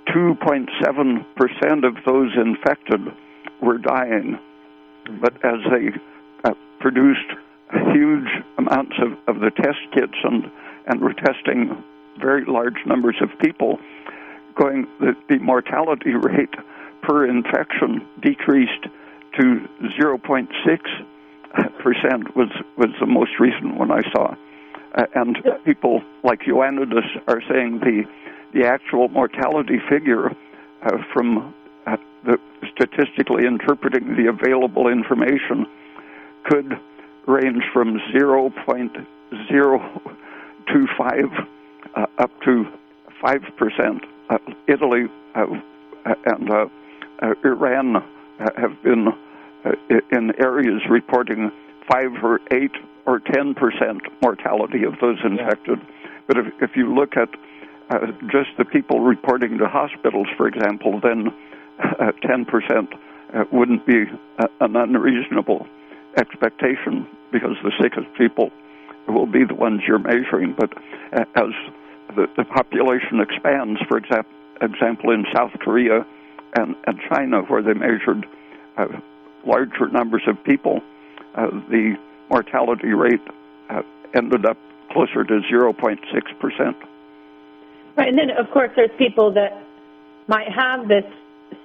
[0.08, 3.00] 2.7% of those infected
[3.62, 4.38] were dying.
[5.20, 5.88] But as they
[6.44, 7.30] uh, produced
[7.92, 10.50] huge amounts of, of the test kits and,
[10.86, 11.82] and were testing
[12.20, 13.78] very large numbers of people,
[14.54, 16.54] going the, the mortality rate
[17.02, 18.84] per infection decreased
[19.38, 19.68] to
[20.00, 20.46] 0.6
[21.82, 24.34] percent was was the most recent one I saw,
[24.94, 28.04] uh, and people like Ioannidis are saying the
[28.52, 30.30] the actual mortality figure
[30.82, 31.54] uh, from
[31.86, 32.38] uh, the
[32.74, 35.66] statistically interpreting the available information
[36.44, 36.78] could
[37.26, 38.92] range from zero point
[39.48, 39.78] zero
[40.72, 41.30] two five
[41.96, 42.66] uh, up to
[43.22, 44.04] five percent.
[44.28, 44.38] Uh,
[44.68, 45.46] Italy uh,
[46.26, 46.50] and
[47.44, 48.02] Iran
[48.56, 49.08] have been
[49.64, 49.72] uh,
[50.12, 51.50] in areas reporting
[51.90, 52.72] five or eight
[53.06, 55.78] or ten percent mortality of those infected.
[55.80, 56.10] Yeah.
[56.26, 57.28] But if, if you look at
[57.90, 61.34] uh, just the people reporting to hospitals, for example, then
[61.78, 62.90] uh, ten percent
[63.34, 64.04] uh, wouldn't be
[64.38, 65.66] a, an unreasonable
[66.16, 68.50] expectation because the sickest people
[69.08, 70.54] will be the ones you're measuring.
[70.56, 70.72] But
[71.12, 71.52] uh, as
[72.14, 76.04] the, the population expands, for example, example in South Korea
[76.54, 78.26] and, and China, where they measured
[78.76, 78.86] uh,
[79.44, 80.82] larger numbers of people,
[81.34, 81.96] uh, the
[82.28, 83.20] mortality rate
[83.68, 83.82] uh,
[84.14, 84.56] ended up
[84.92, 85.98] closer to 0.6
[86.40, 86.76] percent.
[87.96, 89.62] Right, and then of course there's people that
[90.26, 91.04] might have this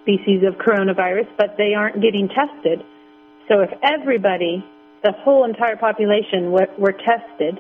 [0.01, 2.83] species of coronavirus, but they aren't getting tested.
[3.47, 4.65] So if everybody,
[5.03, 7.59] the whole entire population, were, were tested,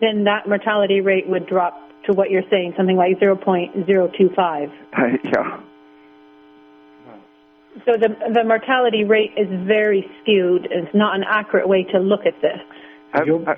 [0.00, 4.72] then that mortality rate would drop to what you're saying, something like 0.025.
[4.92, 5.60] Uh, yeah.
[7.86, 10.68] So the the mortality rate is very skewed.
[10.70, 12.60] It's not an accurate way to look at this.
[13.14, 13.54] Uh, uh,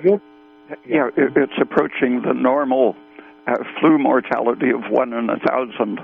[0.87, 2.95] yeah, it's approaching the normal
[3.45, 5.99] uh, flu mortality of one in a thousand.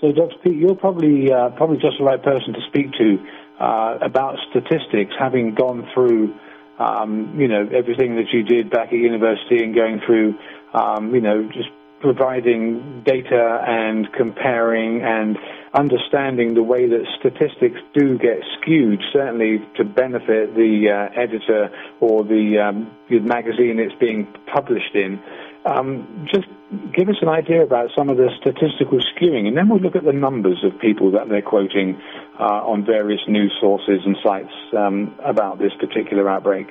[0.00, 0.36] So, Dr.
[0.42, 3.18] Peat, you're probably uh, probably just the right person to speak to
[3.60, 6.34] uh, about statistics, having gone through,
[6.78, 10.34] um, you know, everything that you did back at university and going through,
[10.74, 11.70] um, you know, just
[12.06, 15.36] providing data and comparing and
[15.74, 22.22] understanding the way that statistics do get skewed, certainly to benefit the uh, editor or
[22.22, 25.20] the, um, the magazine it's being published in.
[25.64, 26.46] Um, just
[26.94, 30.04] give us an idea about some of the statistical skewing, and then we'll look at
[30.04, 32.00] the numbers of people that they're quoting
[32.38, 36.68] uh, on various news sources and sites um, about this particular outbreak.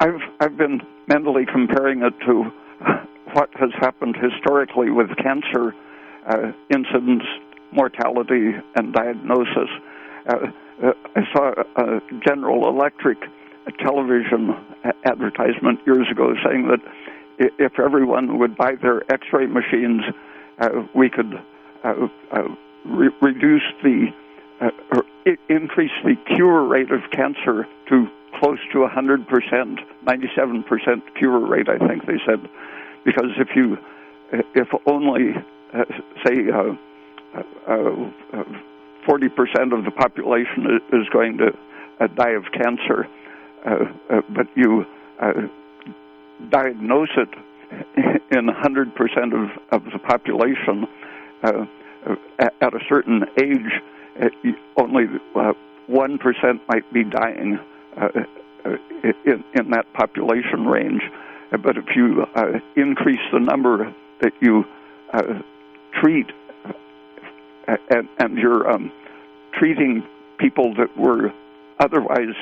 [0.00, 2.50] I've I've been mentally comparing it to
[3.32, 5.74] what has happened historically with cancer
[6.26, 7.24] uh, incidence,
[7.72, 9.68] mortality, and diagnosis.
[10.26, 10.36] Uh,
[10.82, 13.18] uh, I saw a General Electric
[13.78, 14.56] television
[15.04, 16.80] advertisement years ago saying that
[17.58, 20.02] if everyone would buy their X-ray machines,
[20.58, 21.40] uh, we could
[21.84, 22.42] uh, uh,
[22.84, 24.08] re- reduce the
[24.92, 25.04] or
[25.48, 28.06] increase the cure rate of cancer to
[28.38, 29.26] close to 100%,
[30.04, 32.48] 97% cure rate, I think they said
[33.04, 33.76] because if you,
[34.54, 35.34] if only,
[35.74, 35.84] uh,
[36.24, 36.74] say, uh,
[37.68, 38.44] uh,
[39.06, 41.52] forty percent of the population is going to
[42.16, 43.06] die of cancer,
[43.64, 44.84] but you
[46.50, 47.28] diagnose it
[48.32, 48.90] in 100%
[49.32, 50.86] of, of the population
[51.42, 51.64] uh,
[52.38, 53.80] at a certain age,
[54.20, 54.28] uh,
[54.76, 55.52] only uh,
[55.88, 57.58] 1% might be dying
[59.24, 61.02] in, in that population range.
[61.58, 64.64] But if you uh, increase the number that you
[65.12, 65.40] uh,
[66.00, 66.26] treat,
[67.68, 68.90] uh, and, and you're um,
[69.52, 70.02] treating
[70.38, 71.32] people that were
[71.78, 72.34] otherwise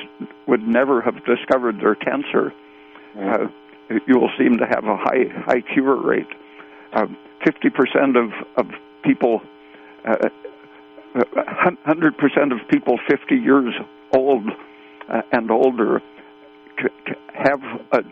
[0.47, 2.53] would never have discovered their cancer,
[3.19, 3.47] uh,
[4.07, 6.27] you will seem to have a high high cure rate.
[6.93, 8.67] Um, fifty percent of of
[9.03, 9.41] people,
[10.05, 10.29] uh,
[11.83, 13.73] hundred percent of people fifty years
[14.15, 14.45] old
[15.09, 16.01] uh, and older
[17.33, 18.03] have a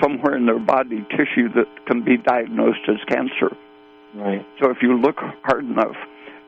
[0.00, 3.56] somewhere in their body tissue that can be diagnosed as cancer.
[4.14, 4.46] Right.
[4.60, 5.96] So if you look hard enough,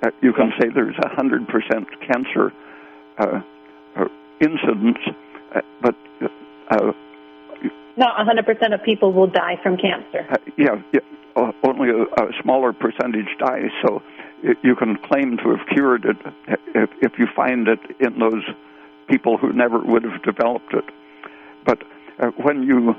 [0.03, 2.53] uh, you can say there's a hundred percent cancer
[3.19, 3.41] uh,
[3.97, 4.05] uh,
[4.41, 4.99] incidence,
[5.55, 5.95] uh, but
[6.71, 6.93] uh,
[7.97, 10.27] not a hundred percent of people will die from cancer.
[10.31, 11.01] Uh, yeah, yeah
[11.63, 13.69] only a, a, smaller percentage die.
[13.87, 14.03] So
[14.43, 16.17] it, you can claim to have cured it
[16.75, 18.45] if, if you find it in those
[19.09, 20.85] people who never would have developed it.
[21.65, 21.83] But
[22.43, 22.95] when you uh,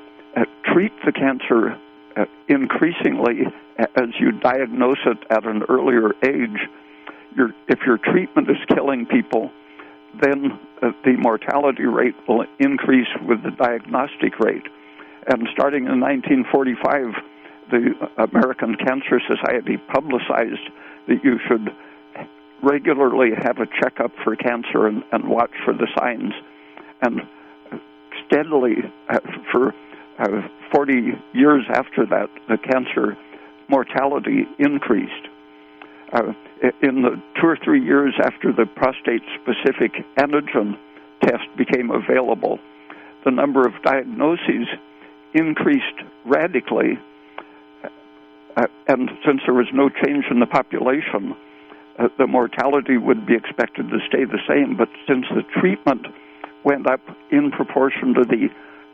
[0.63, 1.77] treat the cancer
[2.15, 3.45] uh, increasingly
[3.77, 6.59] as you diagnose it at an earlier age.
[7.35, 9.51] Your, if your treatment is killing people,
[10.21, 14.67] then uh, the mortality rate will increase with the diagnostic rate.
[15.27, 17.13] And starting in 1945,
[17.71, 20.69] the American Cancer Society publicized
[21.07, 21.69] that you should
[22.61, 26.33] regularly have a checkup for cancer and, and watch for the signs.
[27.01, 27.21] And
[28.27, 28.77] steadily,
[29.09, 29.19] uh,
[29.51, 29.73] for
[30.21, 33.17] uh, 40 years after that, the cancer
[33.69, 35.27] mortality increased.
[36.13, 36.33] Uh,
[36.83, 40.77] in the two or three years after the prostate specific antigen
[41.23, 42.59] test became available,
[43.25, 44.67] the number of diagnoses
[45.33, 46.99] increased radically.
[48.57, 51.35] Uh, and since there was no change in the population,
[51.97, 54.75] uh, the mortality would be expected to stay the same.
[54.75, 56.05] But since the treatment
[56.63, 58.49] went up in proportion to the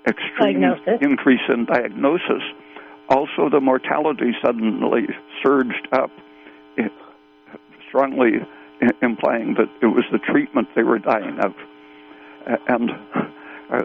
[0.07, 0.99] extreme diagnosis.
[1.01, 2.43] increase in diagnosis.
[3.09, 5.07] Also, the mortality suddenly
[5.43, 6.11] surged up,
[7.87, 8.39] strongly
[9.01, 11.53] implying that it was the treatment they were dying of.
[12.67, 12.91] And
[13.71, 13.83] uh,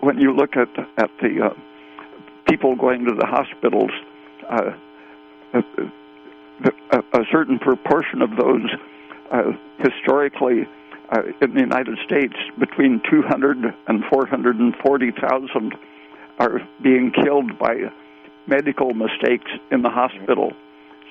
[0.00, 1.54] when you look at at the uh,
[2.48, 3.90] people going to the hospitals,
[4.48, 4.70] uh,
[5.54, 8.68] a, a, certain proportion of those
[9.30, 10.66] uh, historically
[11.10, 15.74] uh, in the United States, between 200 and 440,000
[16.38, 17.74] are being killed by
[18.46, 20.52] medical mistakes in the hospital.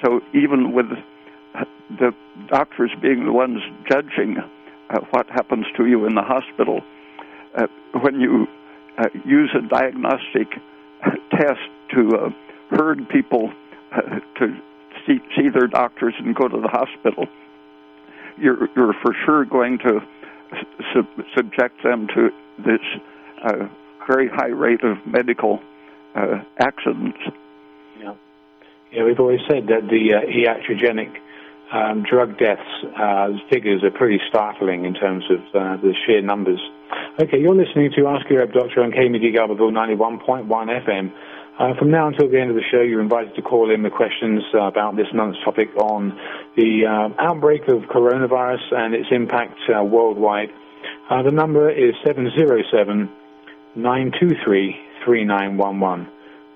[0.03, 0.87] So even with
[1.99, 2.13] the
[2.47, 4.37] doctors being the ones judging
[4.89, 6.81] uh, what happens to you in the hospital,
[7.55, 7.67] uh,
[8.01, 8.47] when you
[8.97, 10.47] uh, use a diagnostic
[11.31, 11.59] test
[11.93, 12.29] to uh,
[12.75, 13.51] herd people
[13.91, 14.57] uh, to
[15.05, 17.25] see, see their doctors and go to the hospital,
[18.39, 19.99] you're, you're for sure going to
[20.93, 22.81] sub- subject them to this
[23.43, 23.67] uh,
[24.07, 25.59] very high rate of medical
[26.15, 27.19] uh, accidents.
[27.99, 28.13] Yeah.
[28.91, 31.13] yeah, we've always said that the uh, iatrogenic
[31.71, 32.61] um, drug deaths
[32.97, 36.59] uh, figures are pretty startling in terms of uh, the sheer numbers.
[37.21, 41.11] Okay, you're listening to Ask Your Doctor on KMUD Garberville 91.1 FM.
[41.59, 43.91] Uh, from now until the end of the show, you're invited to call in with
[43.93, 46.13] questions uh, about this month's topic on
[46.55, 50.49] the uh, outbreak of coronavirus and its impact uh, worldwide.
[51.09, 53.09] Uh, the number is 707
[53.75, 56.07] 923 3911.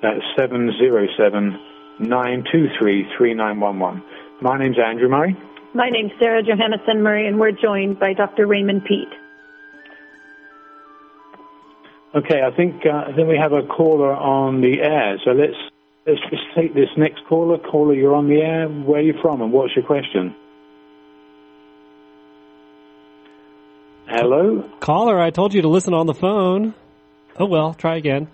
[0.03, 1.57] That's 707
[1.99, 4.03] 923 3911.
[4.41, 5.35] My name's Andrew Murray.
[5.73, 8.45] My name's Sarah Johannesson Murray, and we're joined by Dr.
[8.45, 9.07] Raymond Peat.
[12.13, 15.17] Okay, I think uh, I think we have a caller on the air.
[15.23, 15.55] So let's
[16.05, 17.57] let's just take this next caller.
[17.57, 18.67] Caller, you're on the air.
[18.67, 20.35] Where are you from, and what's your question?
[24.07, 25.21] Hello, caller.
[25.21, 26.73] I told you to listen on the phone.
[27.39, 28.27] Oh well, try again.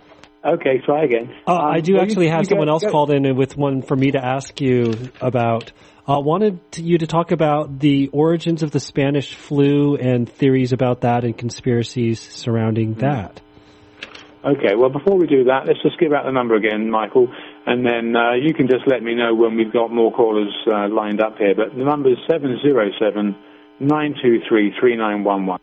[0.44, 1.36] Okay, try again.
[1.46, 2.90] Uh, um, I do actually you, have you someone go, else go.
[2.90, 5.72] called in with one for me to ask you about.
[6.10, 10.72] Uh, wanted to, you to talk about the origins of the Spanish flu and theories
[10.72, 13.02] about that and conspiracies surrounding mm-hmm.
[13.02, 13.42] that.
[14.48, 17.28] Okay, well, before we do that, let's just give out the number again, Michael,
[17.66, 20.88] and then uh, you can just let me know when we've got more callers uh,
[20.88, 21.54] lined up here.
[21.54, 23.36] But the number is 707
[23.82, 25.60] 923 3911.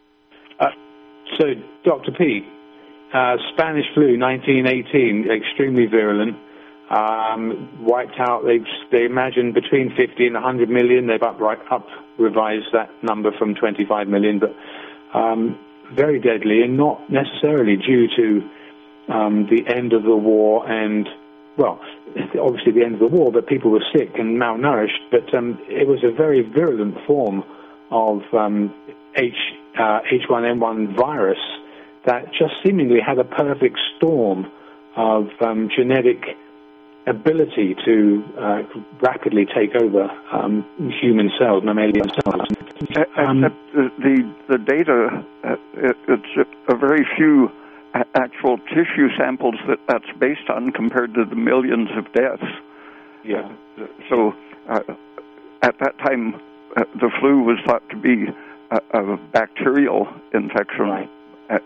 [0.61, 0.67] Uh,
[1.41, 1.47] so,
[1.83, 2.13] Dr.
[2.13, 2.45] P,
[3.15, 6.37] uh, Spanish flu 1918, extremely virulent,
[6.91, 8.61] um, wiped out, they,
[8.93, 11.07] they imagine between 50 and 100 million.
[11.07, 11.87] They've up, up
[12.19, 14.53] revised that number from 25 million, but
[15.19, 15.59] um,
[15.97, 18.51] very deadly and not necessarily due to
[19.09, 21.09] um, the end of the war and,
[21.57, 21.81] well,
[22.41, 25.11] obviously the end of the war, but people were sick and malnourished.
[25.11, 27.45] But um, it was a very virulent form
[27.91, 28.75] of um,
[29.17, 29.35] H,
[29.79, 31.39] uh, H1N1 virus
[32.07, 34.51] that just seemingly had a perfect storm
[34.97, 36.37] of um, genetic
[37.07, 38.63] ability to uh,
[39.01, 40.65] rapidly take over um,
[41.01, 42.49] human cells, mammalian cells.
[43.17, 43.41] Um,
[43.75, 45.57] the the data, uh,
[46.09, 47.51] it's a very few
[48.15, 52.43] actual tissue samples that that's based on compared to the millions of deaths.
[53.25, 53.51] Yeah.
[54.09, 54.35] So
[54.69, 54.81] uh,
[55.63, 56.35] at that time,
[56.77, 58.27] uh, the flu was thought to be
[58.71, 61.11] a, a bacterial infection, right.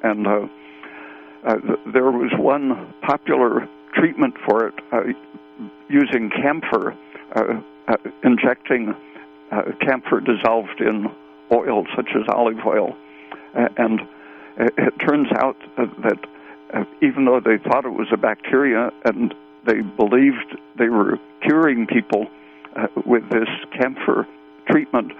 [0.02, 0.46] and uh,
[1.44, 1.56] uh,
[1.92, 5.00] there was one popular treatment for it uh,
[5.88, 6.94] using camphor,
[7.34, 7.60] uh,
[8.22, 8.94] injecting
[9.80, 11.06] camphor dissolved in
[11.50, 12.94] oil such as olive oil,
[13.54, 14.00] and
[14.58, 16.18] it turns out that
[16.74, 19.34] uh, even though they thought it was a bacteria and
[19.66, 22.26] they believed they were curing people
[22.76, 24.26] uh, with this camphor
[24.68, 25.12] treatment,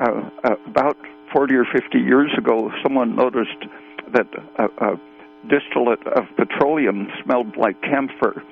[0.00, 0.96] uh, uh about
[1.32, 3.64] 40 or 50 years ago, someone noticed
[4.12, 5.00] that a, a
[5.48, 8.42] distillate of petroleum smelled like camphor,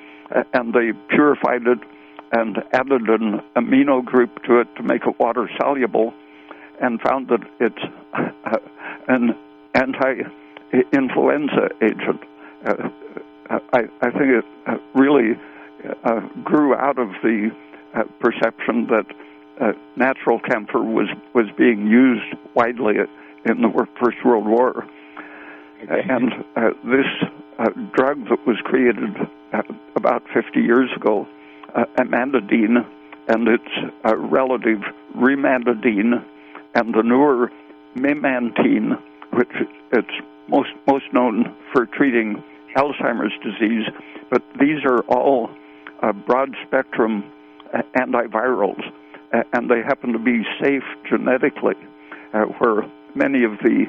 [0.52, 1.78] and they purified it
[2.32, 6.12] and added an amino group to it to make it water soluble,
[6.80, 7.82] and found that it's
[8.12, 8.56] uh,
[9.08, 9.34] an
[9.74, 12.20] anti-influenza agent.
[12.64, 12.88] Uh,
[13.50, 15.38] I, I, think it uh, really
[16.04, 17.50] uh, grew out of the
[17.94, 19.06] uh, perception that
[19.60, 22.94] uh, natural camphor was was being used widely
[23.44, 24.87] in the First World War,
[25.82, 26.02] okay.
[26.08, 27.06] and uh, this
[27.92, 29.14] drug that was created
[29.94, 31.28] about 50 years ago,
[31.98, 32.85] amantadine,
[33.29, 33.68] and its
[34.04, 34.81] relative
[35.14, 36.25] rimantadine,
[36.75, 37.52] and the newer
[37.94, 38.98] memantine
[39.35, 39.50] which
[39.92, 40.08] it's
[40.48, 42.42] most most known for treating
[42.76, 43.87] Alzheimer's disease,
[44.30, 45.50] but these are all
[46.02, 47.24] uh, broad spectrum
[47.96, 48.80] antivirals,
[49.52, 51.74] and they happen to be safe genetically,
[52.32, 52.82] uh, where
[53.14, 53.87] many of the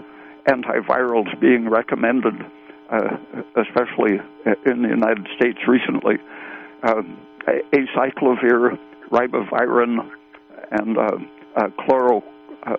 [0.47, 2.33] antivirals being recommended,
[2.91, 3.17] uh,
[3.55, 4.19] especially
[4.65, 6.15] in the United States recently,
[6.83, 7.01] uh,
[7.73, 8.77] acyclovir,
[9.11, 10.09] ribavirin,
[10.71, 11.17] and uh,
[11.55, 12.23] uh, chloro,
[12.63, 12.75] uh,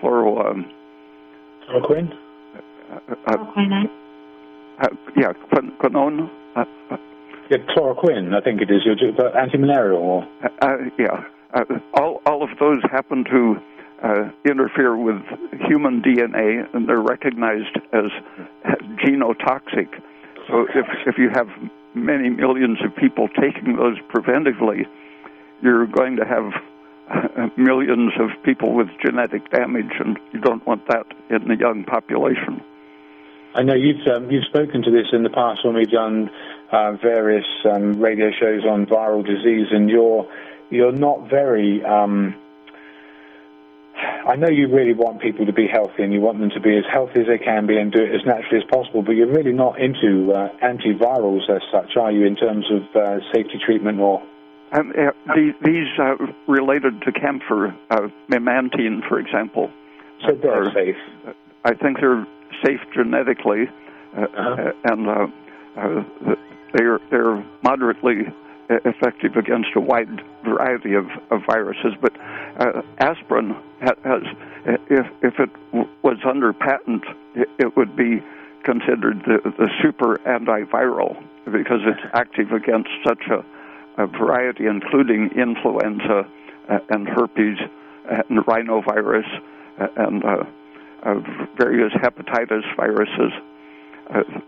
[0.00, 0.50] chloro.
[0.50, 0.70] Um,
[1.68, 2.12] Chloroquine.
[2.12, 3.84] Uh, uh, uh, chloroquine.
[3.84, 4.88] Eh?
[5.16, 5.32] yeah,
[5.80, 6.30] quinone.
[7.50, 8.34] yeah, chloroquine.
[8.34, 8.82] I think it is.
[8.84, 10.00] You're anti-malarial.
[10.00, 10.28] Or?
[10.98, 11.24] yeah.
[11.94, 13.56] all all of those happen to
[14.02, 15.22] uh, interfere with
[15.68, 18.10] human DNA, and they're recognized as
[19.04, 19.88] genotoxic.
[20.48, 21.48] So if if you have
[21.94, 24.86] many millions of people taking those preventively,
[25.62, 26.71] you're going to have uh,
[27.56, 32.62] millions of people with genetic damage, and you don't want that in the young population.
[33.54, 36.30] I know you've um, you've spoken to this in the past when we've done
[36.70, 40.26] uh, various um, radio shows on viral disease, and you're
[40.70, 42.34] you're not very um,
[44.26, 46.76] I know you really want people to be healthy and you want them to be
[46.76, 49.30] as healthy as they can be and do it as naturally as possible, but you're
[49.30, 54.00] really not into uh, antivirals as such, are you, in terms of uh, safety treatment
[54.00, 54.22] or?
[54.72, 56.14] Um, uh, these, these uh,
[56.48, 59.70] related to camphor, uh, memantine, for example.
[60.26, 60.96] So they're are, safe.
[61.64, 62.26] I think they're
[62.64, 63.68] safe genetically,
[64.16, 64.72] uh, uh-huh.
[64.84, 65.32] and
[66.74, 68.22] they're they're moderately
[68.84, 71.92] effective against a wide variety of, of viruses.
[72.00, 72.12] But
[72.58, 74.22] uh, aspirin has,
[74.88, 77.04] if, if it w- was under patent,
[77.34, 78.22] it, it would be
[78.64, 83.44] considered the, the super antiviral because it's active against such a,
[84.02, 86.26] a variety, including influenza
[86.68, 87.58] uh, and herpes
[88.08, 89.28] and rhinovirus
[89.80, 90.44] uh, and uh,
[91.04, 91.14] uh,
[91.58, 93.32] various hepatitis viruses.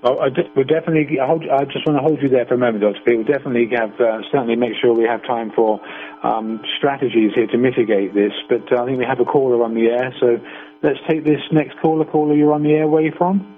[0.03, 1.19] Well, I we'll definitely.
[1.19, 3.01] I, hold, I just want to hold you there for a moment, Dr.
[3.07, 3.17] P.
[3.17, 5.81] We'll definitely have uh, certainly make sure we have time for
[6.23, 8.33] um, strategies here to mitigate this.
[8.49, 10.37] But uh, I think we have a caller on the air, so
[10.83, 12.05] let's take this next caller.
[12.05, 12.87] Caller, you're on the air.
[12.87, 13.57] Where are you from?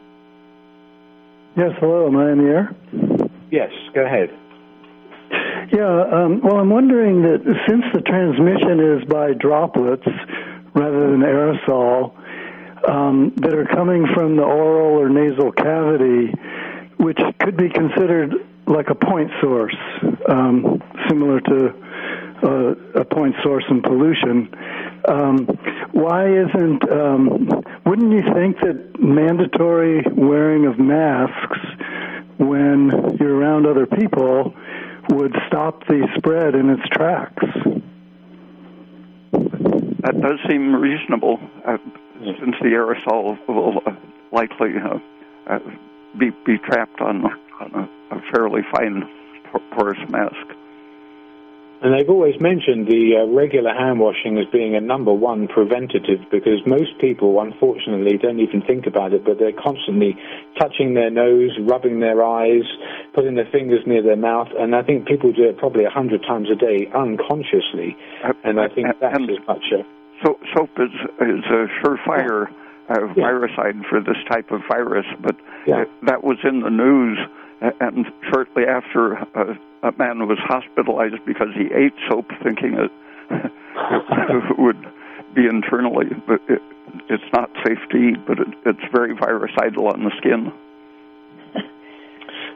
[1.56, 2.06] Yes, hello.
[2.06, 2.70] Am I in the air?
[3.50, 4.30] Yes, go ahead.
[5.72, 6.04] Yeah.
[6.12, 10.06] Um, well, I'm wondering that since the transmission is by droplets
[10.74, 12.14] rather than aerosol
[12.88, 16.32] um, that are coming from the oral or nasal cavity,
[16.98, 18.34] which could be considered
[18.66, 19.76] like a point source,
[20.28, 21.74] um, similar to
[22.44, 24.48] uh, a point source in pollution.
[25.08, 25.46] Um,
[25.92, 27.48] why isn't, um,
[27.84, 31.58] wouldn't you think that mandatory wearing of masks
[32.38, 34.54] when you're around other people
[35.10, 37.44] would stop the spread in its tracks?
[40.02, 41.40] That does seem reasonable.
[41.66, 41.78] Uh,
[42.20, 43.82] since the aerosol will
[44.32, 44.98] likely uh,
[45.48, 45.58] uh,
[46.18, 47.24] be, be trapped on,
[47.60, 49.08] on a, a, fairly fine
[49.72, 50.46] porous mask.
[51.86, 56.18] And they've always mentioned the uh, regular hand washing as being a number one preventative
[56.32, 60.18] because most people, unfortunately, don't even think about it, but they're constantly
[60.58, 62.66] touching their nose, rubbing their eyes,
[63.14, 66.22] putting their fingers near their mouth, and I think people do it probably a hundred
[66.26, 67.94] times a day unconsciously.
[68.18, 69.86] Uh, and I think that's as much a
[70.26, 70.90] so, soap is
[71.22, 72.50] is a surefire
[72.90, 73.30] uh, yeah.
[73.30, 75.36] viricide for this type of virus, but
[75.68, 75.84] yeah.
[76.02, 77.16] that was in the news.
[77.58, 79.54] And shortly after, uh,
[79.86, 82.90] a man was hospitalized because he ate soap, thinking it,
[84.58, 84.82] would
[85.34, 86.62] be internally, but it,
[87.08, 88.26] it's not safe to eat.
[88.26, 90.52] But it, it's very virucidal on the skin.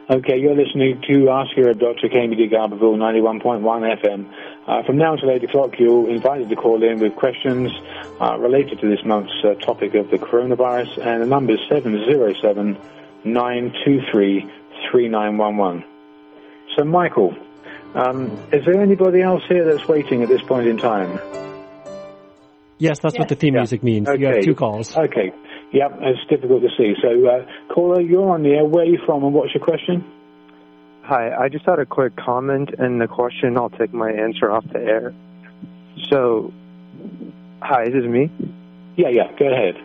[0.09, 2.09] Okay, you're listening to Ask Your Dr.
[2.09, 3.61] KMUD Garberville 91.1
[4.01, 4.29] FM.
[4.67, 7.71] Uh, from now until 8 o'clock, you're invited to call in with questions
[8.19, 12.77] uh, related to this month's uh, topic of the coronavirus, and the number is 707
[13.23, 14.41] 923
[14.91, 15.90] 3911.
[16.77, 17.35] So, Michael,
[17.95, 21.19] um, is there anybody else here that's waiting at this point in time?
[22.77, 23.19] Yes, that's yes.
[23.19, 23.61] what the theme yeah.
[23.61, 24.07] music means.
[24.07, 24.19] Okay.
[24.19, 24.95] You have two calls.
[24.95, 25.31] Okay.
[25.73, 26.93] Yep, it's difficult to see.
[27.01, 28.65] So, uh, caller, you're on the air.
[28.65, 30.03] Where are you from, and what's your question?
[31.03, 33.57] Hi, I just had a quick comment and the question.
[33.57, 35.13] I'll take my answer off the air.
[36.09, 36.53] So,
[37.61, 38.29] hi, this is me.
[38.97, 39.75] Yeah, yeah, go ahead.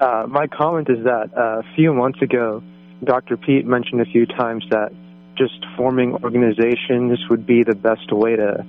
[0.00, 2.62] Uh, my comment is that uh, a few months ago,
[3.04, 3.36] Dr.
[3.36, 4.92] Peat mentioned a few times that
[5.38, 8.66] just forming organizations would be the best way to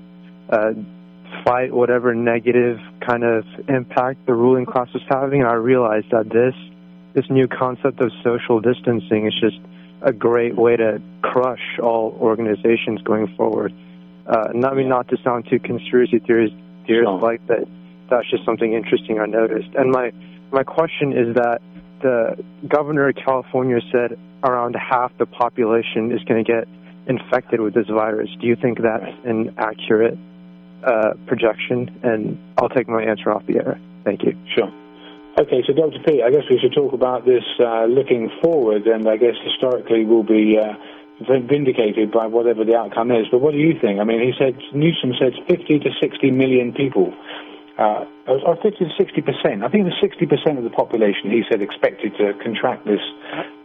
[0.50, 0.74] uh,
[1.44, 5.42] fight whatever negative kind of impact the ruling class is having.
[5.42, 6.56] And I realized that this
[7.14, 9.60] this new concept of social distancing is just
[10.02, 13.74] a great way to crush all organizations going forward.
[14.28, 16.52] Uh, not I mean not to sound too conspiracy theories
[16.86, 17.20] theories sure.
[17.20, 17.68] like that.
[18.10, 19.70] That's just something interesting I noticed.
[19.76, 20.12] And my
[20.52, 21.62] my question is that
[22.02, 26.68] the governor of California said around half the population is going to get
[27.08, 28.30] infected with this virus.
[28.40, 30.18] Do you think that's an accurate
[30.84, 33.80] uh, projection, and I'll take my answer off the air.
[34.06, 34.38] Thank you.
[34.56, 34.72] Sure.
[35.40, 36.00] Okay, so Dr.
[36.06, 40.06] P, I guess we should talk about this uh, looking forward, and I guess historically
[40.06, 40.74] we'll be uh,
[41.28, 43.28] vindicated by whatever the outcome is.
[43.32, 44.00] But what do you think?
[44.00, 47.14] I mean, he said Newsom said 50 to 60 million people
[47.80, 49.64] uh, or 50 to 60 percent.
[49.64, 53.00] I think it was 60 percent of the population, he said, expected to contract this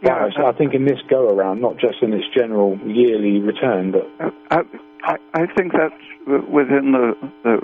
[0.01, 0.33] virus.
[0.37, 4.07] Yeah, I think in this go around, not just in its general yearly return, but.
[4.49, 4.61] I,
[5.03, 6.01] I, I think that's
[6.49, 7.13] within the,
[7.43, 7.59] the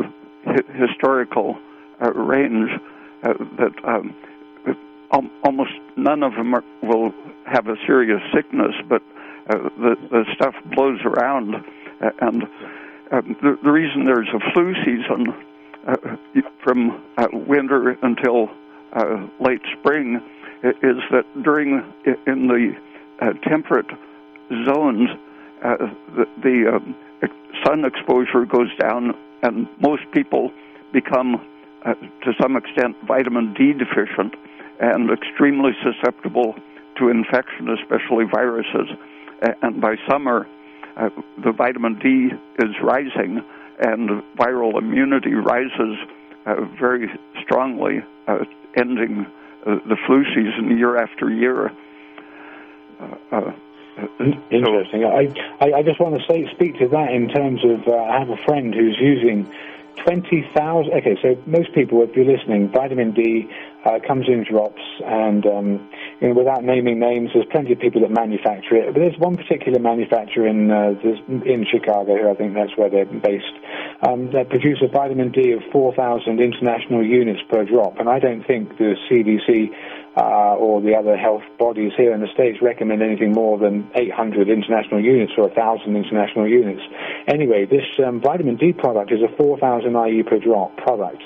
[0.76, 1.58] historical
[2.02, 2.70] uh, range
[3.24, 4.16] uh, that um,
[5.44, 7.12] almost none of them are, will
[7.46, 9.02] have a serious sickness, but
[9.50, 11.56] uh, the, the stuff blows around.
[11.56, 12.44] Uh, and
[13.12, 15.51] um, the, the reason there's a flu season uh,
[16.64, 18.50] from uh, winter until
[18.94, 20.22] uh, late spring
[20.64, 21.84] is that during
[22.28, 22.76] in the
[23.22, 23.90] uh, temperate
[24.66, 25.10] zones,
[25.64, 25.78] uh,
[26.16, 26.96] the, the um,
[27.66, 29.14] sun exposure goes down,
[29.44, 30.52] and most people
[30.94, 31.36] become,
[31.86, 34.36] uh, to some extent, vitamin D deficient
[34.80, 36.56] and extremely susceptible
[36.98, 38.90] to infection, especially viruses.
[39.62, 40.48] And by summer,
[40.98, 41.10] uh,
[41.44, 42.30] the vitamin D
[42.64, 43.42] is rising,
[43.80, 45.98] and viral immunity rises
[46.46, 47.10] uh, very
[47.44, 48.46] strongly, uh,
[48.76, 49.26] ending
[49.66, 51.72] uh, the flu season year after year.
[53.00, 53.52] Uh, uh,
[54.50, 55.04] Interesting.
[55.04, 58.30] I, I, I just want to say speak to that in terms of I have
[58.30, 59.52] a friend who's using
[59.98, 60.94] 20,000.
[60.94, 63.50] Okay, so most people, if you're listening, vitamin D
[63.86, 65.90] uh, comes in drops, and um,
[66.22, 68.94] you know, without naming names, there's plenty of people that manufacture it.
[68.94, 70.94] But there's one particular manufacturer in uh,
[71.46, 73.58] in Chicago, who I think that's where they're based,
[74.08, 78.00] um, that produce a vitamin D of 4,000 international units per drop.
[78.00, 79.74] And I don't think the CDC
[80.18, 84.50] uh, or the other health bodies here in the States recommend anything more than 800
[84.50, 86.82] international units or 1,000 international units.
[87.28, 91.24] Anyway, this um, vitamin D product is a 4,000 IU per drop product.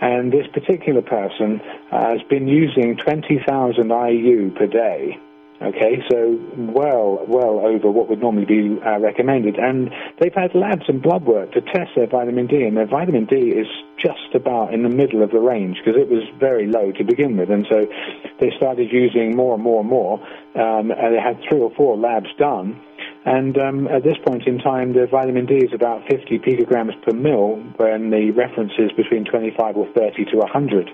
[0.00, 5.18] And this particular person has been using 20,000 IU per day
[5.60, 9.56] Okay, so well, well over what would normally be uh, recommended.
[9.56, 9.90] And
[10.20, 13.34] they've had labs and blood work to test their vitamin D, and their vitamin D
[13.58, 13.66] is
[13.98, 17.36] just about in the middle of the range because it was very low to begin
[17.36, 17.50] with.
[17.50, 17.90] And so
[18.38, 20.22] they started using more and more and more.
[20.54, 22.80] Um, and they had three or four labs done.
[23.26, 27.12] And um, at this point in time, the vitamin D is about 50 picograms per
[27.12, 30.90] mil, when the reference is between 25 or 30 to 100.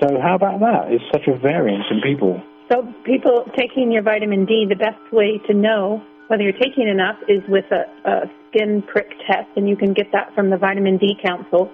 [0.00, 0.88] So how about that?
[0.88, 2.42] It's such a variance in people.
[2.70, 7.16] So, people taking your vitamin D, the best way to know whether you're taking enough
[7.28, 10.96] is with a, a skin prick test, and you can get that from the Vitamin
[10.96, 11.70] D Council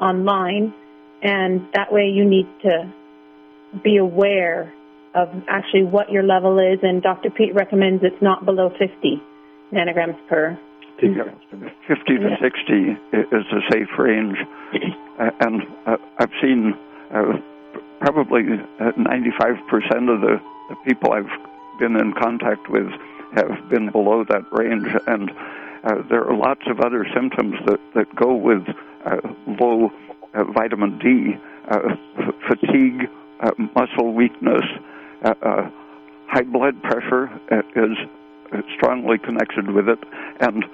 [0.00, 0.74] online.
[1.22, 2.92] And that way, you need to
[3.82, 4.72] be aware
[5.14, 6.78] of actually what your level is.
[6.82, 7.30] And Dr.
[7.30, 9.22] Peat recommends it's not below 50
[9.72, 10.58] nanograms per.
[11.00, 11.24] 50 to
[12.20, 12.36] yeah.
[12.40, 12.72] 60
[13.12, 14.36] is a safe range.
[15.18, 16.74] And uh, I've seen
[17.10, 17.40] uh,
[18.00, 21.30] probably 95% of the, the people I've
[21.78, 22.88] been in contact with
[23.34, 25.30] have been below that range, and
[25.84, 28.62] uh, there are lots of other symptoms that, that go with
[29.04, 29.16] uh,
[29.60, 29.90] low
[30.34, 31.36] uh, vitamin D,
[31.68, 31.96] uh,
[32.48, 33.08] fatigue,
[33.40, 34.64] uh, muscle weakness,
[35.22, 35.70] uh,
[36.28, 37.30] high blood pressure
[37.74, 37.96] is
[38.76, 39.98] strongly connected with it,
[40.40, 40.64] and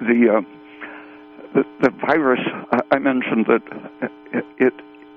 [0.00, 0.44] the,
[1.54, 2.40] the, the virus
[2.90, 3.62] I mentioned that
[4.58, 4.74] it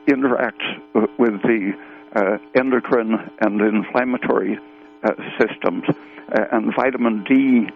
[0.07, 0.79] interacts
[1.17, 1.73] with the
[2.15, 4.59] uh, endocrine and inflammatory
[5.03, 5.83] uh, systems.
[6.31, 7.69] Uh, and vitamin D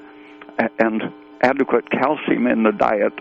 [0.79, 1.11] and
[1.41, 3.13] adequate calcium in the diet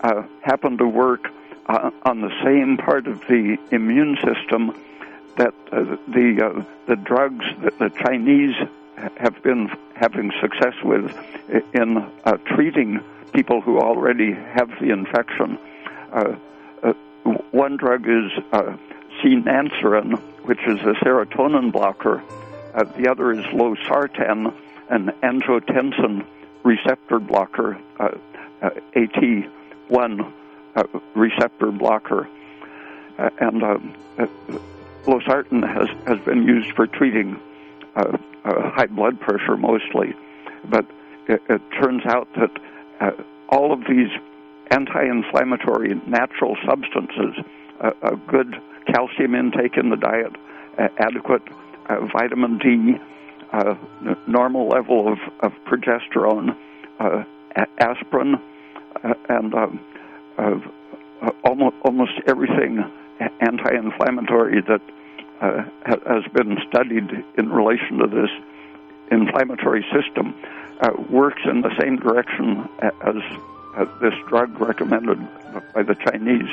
[0.00, 1.28] uh, happen to work
[1.66, 4.72] uh, on the same part of the immune system
[5.36, 8.54] that the the drugs that the Chinese
[9.16, 11.12] have been having success with
[11.74, 12.06] in
[12.46, 13.00] treating
[13.34, 15.58] people who already have the infection.
[17.26, 18.76] Uh, one drug is uh,
[19.22, 22.22] ketanserin, which is a serotonin blocker.
[22.74, 24.52] Uh, the other is losartan,
[24.90, 26.24] an angiotensin
[26.62, 28.10] receptor blocker, uh,
[28.62, 30.32] uh AT1
[30.76, 30.82] uh,
[31.14, 32.28] receptor blocker.
[33.18, 33.62] Uh, and
[35.06, 37.40] losartan has, has been used for treating
[38.44, 40.14] high blood pressure mostly.
[40.68, 40.84] But
[41.28, 43.16] it, it turns out that
[43.48, 44.10] all of these
[44.70, 47.44] anti-inflammatory natural substances,
[47.80, 48.56] a, a good
[48.86, 50.32] calcium intake in the diet,
[50.98, 51.42] adequate
[51.88, 52.94] uh, vitamin D,
[53.52, 56.56] uh, n- normal level of, of progesterone,
[57.00, 57.24] uh,
[57.56, 58.36] a- aspirin,
[59.04, 59.80] uh, and um,
[61.44, 62.84] almost, almost everything
[63.40, 64.82] anti-inflammatory that
[65.40, 68.30] uh, has been studied in relation to this
[69.10, 70.34] inflammatory system
[70.80, 73.16] uh, works in the same direction as
[73.76, 75.18] uh, this drug recommended
[75.74, 76.48] by the Chinese.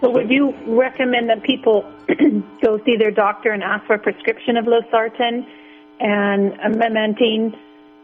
[0.00, 1.90] So, would you recommend that people
[2.62, 5.46] go see their doctor and ask for a prescription of losartan
[6.00, 7.54] and memantine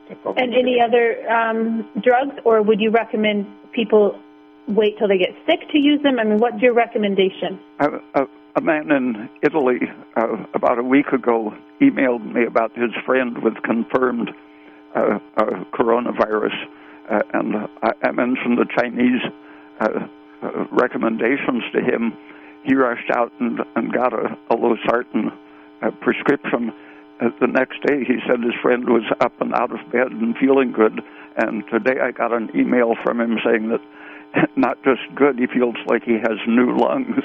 [0.09, 4.19] and any other um, drugs, or would you recommend people
[4.69, 6.19] wait till they get sick to use them?
[6.19, 7.59] I mean, what's your recommendation?
[7.81, 8.27] A, a,
[8.57, 9.81] a man in Italy
[10.17, 14.31] uh, about a week ago emailed me about his friend with confirmed
[14.95, 16.55] uh, uh, coronavirus,
[17.11, 19.23] uh, and I, I, mentioned the Chinese
[19.81, 20.07] uh,
[20.43, 22.17] uh, recommendations to him.
[22.65, 25.33] He rushed out and, and got a, a losartan
[26.01, 26.73] prescription.
[27.21, 30.73] the next day, he said his friend was up and out of bed and feeling
[30.73, 31.01] good.
[31.37, 33.81] And today, I got an email from him saying that
[34.57, 37.23] not just good, he feels like he has new lungs.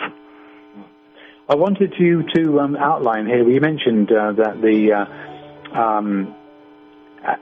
[1.49, 3.47] I wanted you to um, outline here.
[3.49, 6.35] You mentioned uh, that the uh, um,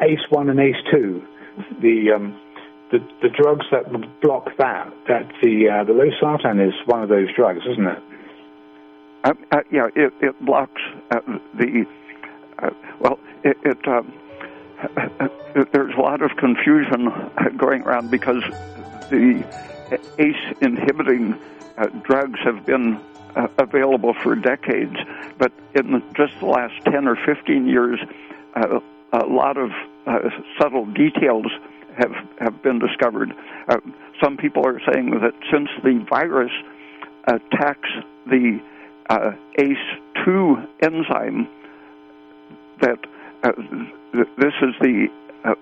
[0.02, 1.26] ACE1 and ACE2,
[1.82, 2.40] the, um,
[2.92, 3.92] the the drugs that
[4.22, 8.00] block that, that the uh, the losartan is one of those drugs, isn't it?
[9.24, 10.82] Uh, uh, yeah, it, it blocks
[11.12, 11.20] uh,
[11.54, 11.86] the
[13.00, 13.58] well, it.
[13.64, 14.14] it um,
[15.74, 17.12] there's a lot of confusion
[17.58, 18.44] going around because
[19.10, 19.44] the
[20.18, 21.38] ACE inhibiting
[21.78, 23.00] uh, drugs have been
[23.36, 24.96] uh, available for decades,
[25.38, 28.00] but in just the last 10 or 15 years,
[28.56, 28.80] uh,
[29.12, 29.76] a lot of uh,
[30.60, 31.46] subtle details
[31.98, 33.34] have, have been discovered.
[33.68, 33.78] Uh,
[34.24, 36.52] some people are saying that since the virus
[37.28, 37.90] attacks
[38.28, 38.60] the
[39.10, 41.48] uh, ACE2 enzyme,
[42.82, 43.00] that
[44.14, 45.08] this is the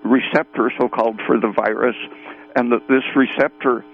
[0.04, 1.96] receptor, so called, for the virus,
[2.56, 3.84] and that this receptor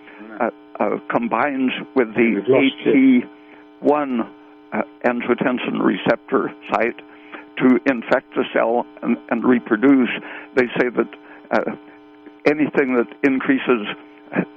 [0.40, 0.50] uh,
[0.80, 3.22] uh, combines with the
[3.82, 4.28] AT1
[4.72, 7.00] uh, angiotensin receptor site
[7.58, 10.10] to infect the cell and, and reproduce.
[10.54, 11.08] They say that
[11.50, 11.76] uh,
[12.46, 13.86] anything that increases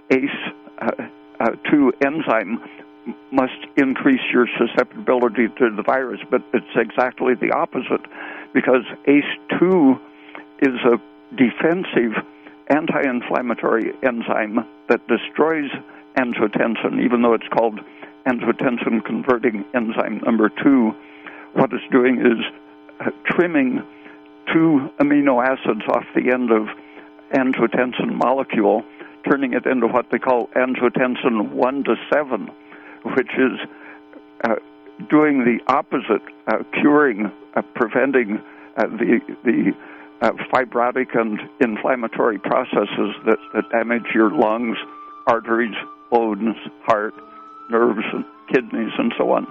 [0.10, 2.62] ACE2 enzyme
[3.32, 8.06] must increase your susceptibility to the virus, but it's exactly the opposite
[8.54, 10.00] because ACE2
[10.62, 10.98] is a
[11.36, 12.24] defensive
[12.70, 15.70] anti-inflammatory enzyme that destroys
[16.18, 17.80] angiotensin, even though it's called
[18.26, 20.94] angiotensin converting enzyme number two.
[21.54, 22.67] What it's doing is uh,
[23.26, 23.84] trimming
[24.54, 26.68] two amino acids off the end of
[27.36, 28.84] angiotensin molecule,
[29.30, 32.50] turning it into what they call angiotensin 1 to 7,
[33.16, 33.60] which is
[34.44, 34.56] uh,
[35.10, 38.42] doing the opposite, uh, curing, uh, preventing
[38.78, 39.74] uh, the, the
[40.22, 44.78] uh, fibrotic and inflammatory processes that, that damage your lungs,
[45.28, 45.76] arteries,
[46.10, 47.14] bones, heart,
[47.70, 49.46] nerves, and kidneys, and so on.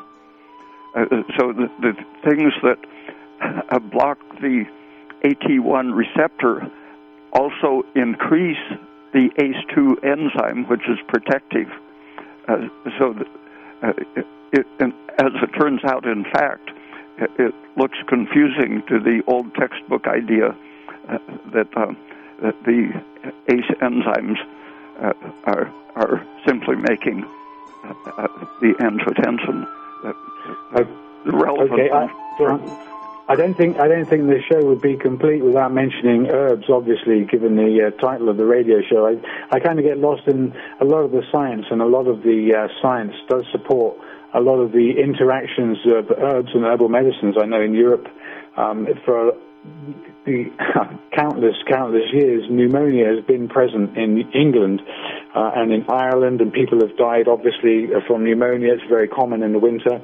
[0.97, 1.05] Uh,
[1.38, 1.92] so the, the,
[2.24, 2.78] things that
[3.93, 4.64] block the
[5.24, 6.70] AT1 receptor
[7.32, 8.57] also increase
[9.12, 11.68] the ACE2 enzyme, which is protective.
[12.49, 12.68] Uh,
[12.99, 13.26] so, the,
[13.82, 16.70] uh, it, it, as it turns out, in fact,
[17.18, 20.55] it looks confusing to the old textbook idea
[21.09, 21.18] uh,
[21.53, 21.93] that, uh,
[22.43, 23.03] that the
[23.49, 24.37] ACE enzymes
[25.01, 25.12] uh,
[25.45, 27.24] are, are simply making
[27.84, 28.26] uh, uh,
[28.61, 29.66] the angiotensin
[30.05, 30.84] uh,
[31.24, 31.72] relevant.
[31.72, 32.95] Okay, I,
[33.28, 36.64] I, don't think I don't think the show would be complete without mentioning herbs.
[36.68, 39.16] Obviously, given the title of the radio show, I,
[39.54, 42.22] I kind of get lost in a lot of the science, and a lot of
[42.22, 43.98] the science does support
[44.34, 47.36] a lot of the interactions of herbs and herbal medicines.
[47.40, 48.06] I know in Europe,
[48.56, 49.32] um, for
[50.26, 50.50] the
[51.16, 54.82] countless, countless years, pneumonia has been present in England
[55.34, 58.74] uh, and in Ireland, and people have died obviously from pneumonia.
[58.74, 60.00] It's very common in the winter.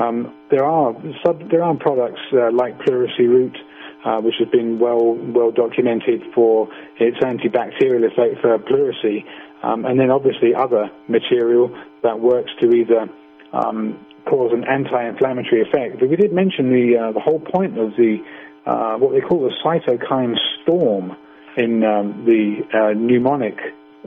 [0.00, 0.94] Um, there are
[1.24, 3.56] sub, there are products uh, like pleurisy root.
[4.04, 6.68] Uh, which has been well well documented for
[7.00, 9.24] its antibacterial effect for pleurisy,
[9.62, 13.08] um, and then obviously other material that works to either
[13.54, 16.00] um, cause an anti-inflammatory effect.
[16.00, 18.18] But we did mention the uh, the whole point of the
[18.66, 21.16] uh, what they call the cytokine storm
[21.56, 23.58] in um, the uh, pneumonic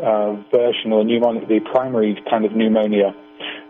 [0.02, 3.16] uh, version or pneumonic, the primary kind of pneumonia.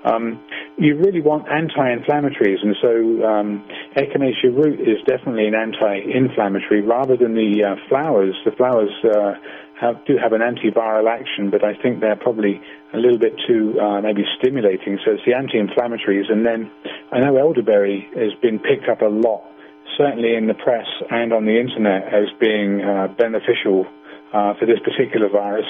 [0.06, 0.40] Um,
[0.78, 3.66] you really want anti-inflammatories, and so um,
[3.98, 8.36] echinacea root is definitely an anti-inflammatory rather than the uh, flowers.
[8.46, 9.34] The flowers uh,
[9.82, 12.62] have, do have an antiviral action, but I think they're probably
[12.94, 15.00] a little bit too uh, maybe stimulating.
[15.04, 16.72] So it's the anti-inflammatories, and then
[17.12, 19.44] I know elderberry has been picked up a lot,
[19.98, 23.86] certainly in the press and on the internet, as being uh, beneficial
[24.34, 25.66] uh, for this particular virus.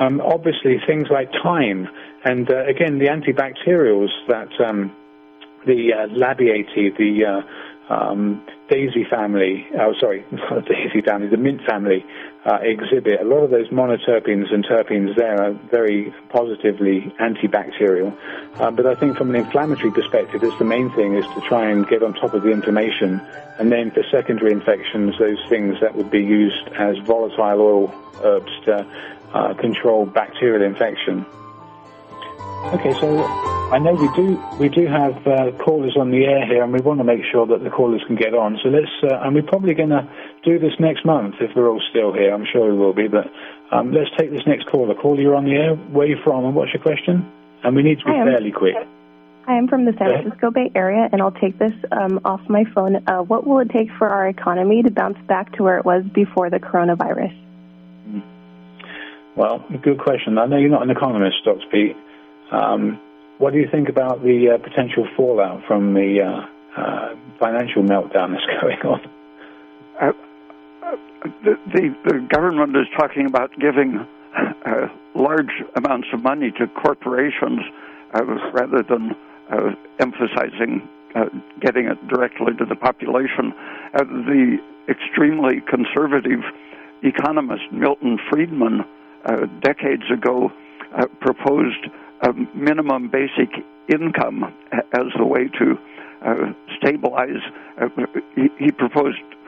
[0.00, 1.88] Um, obviously, things like thyme,
[2.24, 4.94] and uh, again the antibacterials that um,
[5.66, 11.36] the uh, labiata, the uh, um, daisy family, oh sorry, not the daisy family, the
[11.36, 12.04] mint family
[12.44, 13.20] uh, exhibit.
[13.20, 18.16] A lot of those monoterpenes and terpenes there are very positively antibacterial.
[18.54, 21.70] Uh, but I think from an inflammatory perspective, it's the main thing is to try
[21.70, 23.20] and get on top of the inflammation.
[23.58, 28.52] And then for secondary infections, those things that would be used as volatile oil herbs
[28.64, 28.86] to
[29.32, 31.24] uh, control bacterial infection.
[32.74, 33.24] Okay, so
[33.72, 36.80] I know we do we do have uh, callers on the air here, and we
[36.80, 38.58] want to make sure that the callers can get on.
[38.62, 40.08] So let's, uh, and we're probably going to
[40.44, 42.32] do this next month if we're all still here.
[42.34, 43.26] I'm sure we will be, but
[43.70, 44.94] um, let's take this next caller.
[44.94, 45.74] Caller, you're on the air.
[45.74, 47.30] Where are you from, and what's your question?
[47.64, 48.74] And we need to be fairly quick.
[49.46, 52.64] I am from the San Francisco Bay Area, and I'll take this um, off my
[52.74, 53.08] phone.
[53.08, 56.04] Uh, what will it take for our economy to bounce back to where it was
[56.14, 57.36] before the coronavirus?
[59.34, 60.38] Well, good question.
[60.38, 61.66] I know you're not an economist, Dr.
[61.70, 61.96] Peat.
[62.50, 63.00] Um,
[63.38, 68.32] what do you think about the uh, potential fallout from the uh, uh, financial meltdown
[68.32, 69.00] that's going on?
[70.92, 76.50] Uh, uh, the, the, the, government is talking about giving uh, large amounts of money
[76.52, 77.60] to corporations
[78.52, 79.16] rather than
[79.98, 80.86] emphasizing
[81.60, 83.54] getting it directly to the population.
[83.94, 86.40] the extremely conservative
[87.02, 88.84] economist Milton Friedman
[89.60, 90.52] decades ago
[91.20, 91.86] proposed
[92.22, 93.48] a minimum basic
[93.88, 94.54] income
[94.92, 95.78] as the way to
[96.24, 97.42] uh, stabilize.
[97.80, 97.88] Uh,
[98.36, 99.41] he, he, proposed, uh,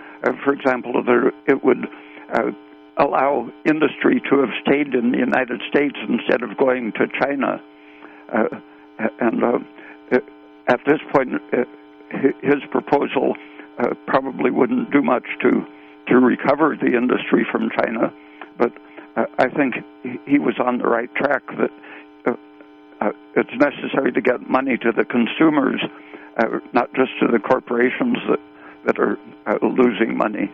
[0.44, 1.86] for example, that it would
[2.32, 2.50] uh,
[2.96, 7.60] allow industry to have stayed in the United States instead of going to China.
[8.32, 8.44] Uh,
[9.20, 9.58] and uh,
[10.68, 11.30] at this point,
[12.42, 13.34] his proposal
[14.06, 15.66] probably wouldn't do much to
[16.06, 18.12] to recover the industry from China,
[18.58, 18.72] but
[19.16, 19.74] I think
[20.26, 21.42] he was on the right track.
[21.58, 21.70] That
[23.04, 25.80] uh, it's necessary to get money to the consumers,
[26.38, 28.40] uh, not just to the corporations that
[28.86, 30.52] that are uh, losing money.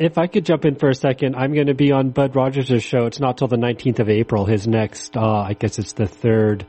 [0.00, 2.82] If I could jump in for a second, I'm going to be on Bud Rogers'
[2.82, 3.06] show.
[3.06, 4.44] It's not till the 19th of April.
[4.44, 6.66] His next, uh, I guess it's the third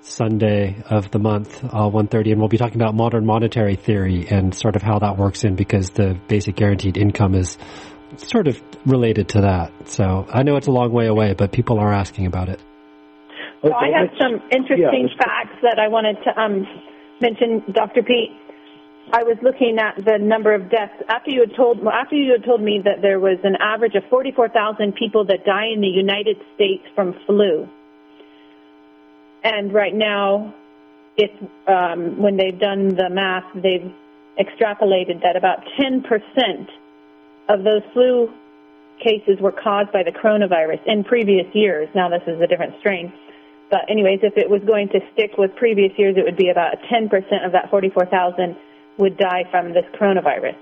[0.00, 4.54] Sunday of the month, uh, 1.30, and we'll be talking about modern monetary theory and
[4.54, 7.58] sort of how that works in because the basic guaranteed income is
[8.16, 9.72] sort of related to that.
[9.88, 12.60] So I know it's a long way away, but people are asking about it.
[13.62, 16.66] So I have some interesting yeah, facts that I wanted to um,
[17.20, 18.02] mention, Dr.
[18.02, 18.30] Peat.
[19.12, 22.44] I was looking at the number of deaths after you had told after you had
[22.44, 26.38] told me that there was an average of 44,000 people that die in the United
[26.54, 27.68] States from flu,
[29.44, 30.54] and right now,
[31.18, 31.36] it's
[31.68, 33.92] um, when they've done the math, they've
[34.40, 36.68] extrapolated that about 10%
[37.50, 38.32] of those flu
[39.04, 41.86] cases were caused by the coronavirus in previous years.
[41.94, 43.12] Now this is a different strain.
[43.70, 46.76] But anyways, if it was going to stick with previous years, it would be about
[46.90, 47.10] 10%
[47.44, 48.56] of that 44,000
[48.98, 50.56] would die from this coronavirus.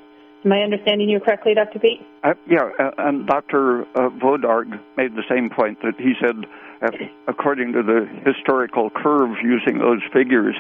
[0.45, 1.79] Am I understanding you correctly, Dr.
[1.79, 2.01] Peat?
[2.25, 3.83] Uh, yeah, uh, and Dr.
[3.95, 6.47] Uh, Wodarg made the same point that he said,
[6.81, 6.91] uh,
[7.29, 10.57] according to the historical curve using those figures,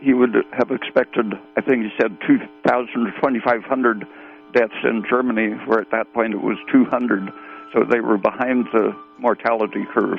[0.00, 4.06] he would have expected, I think he said, 2,000 to 2,500
[4.54, 7.30] deaths in Germany, where at that point it was 200.
[7.72, 10.18] So they were behind the mortality curve.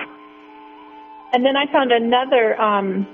[1.33, 3.07] And then I found another um,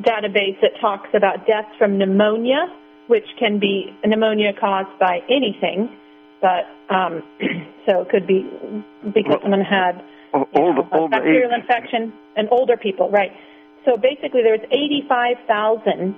[0.00, 2.66] database that talks about deaths from pneumonia,
[3.08, 5.90] which can be pneumonia caused by anything,
[6.40, 7.22] but um,
[7.86, 8.48] so it could be
[9.04, 10.00] because well, someone had
[10.32, 11.60] old, know, old a bacterial age.
[11.60, 13.32] infection, and older people, right?
[13.84, 16.14] So basically, there was 85,000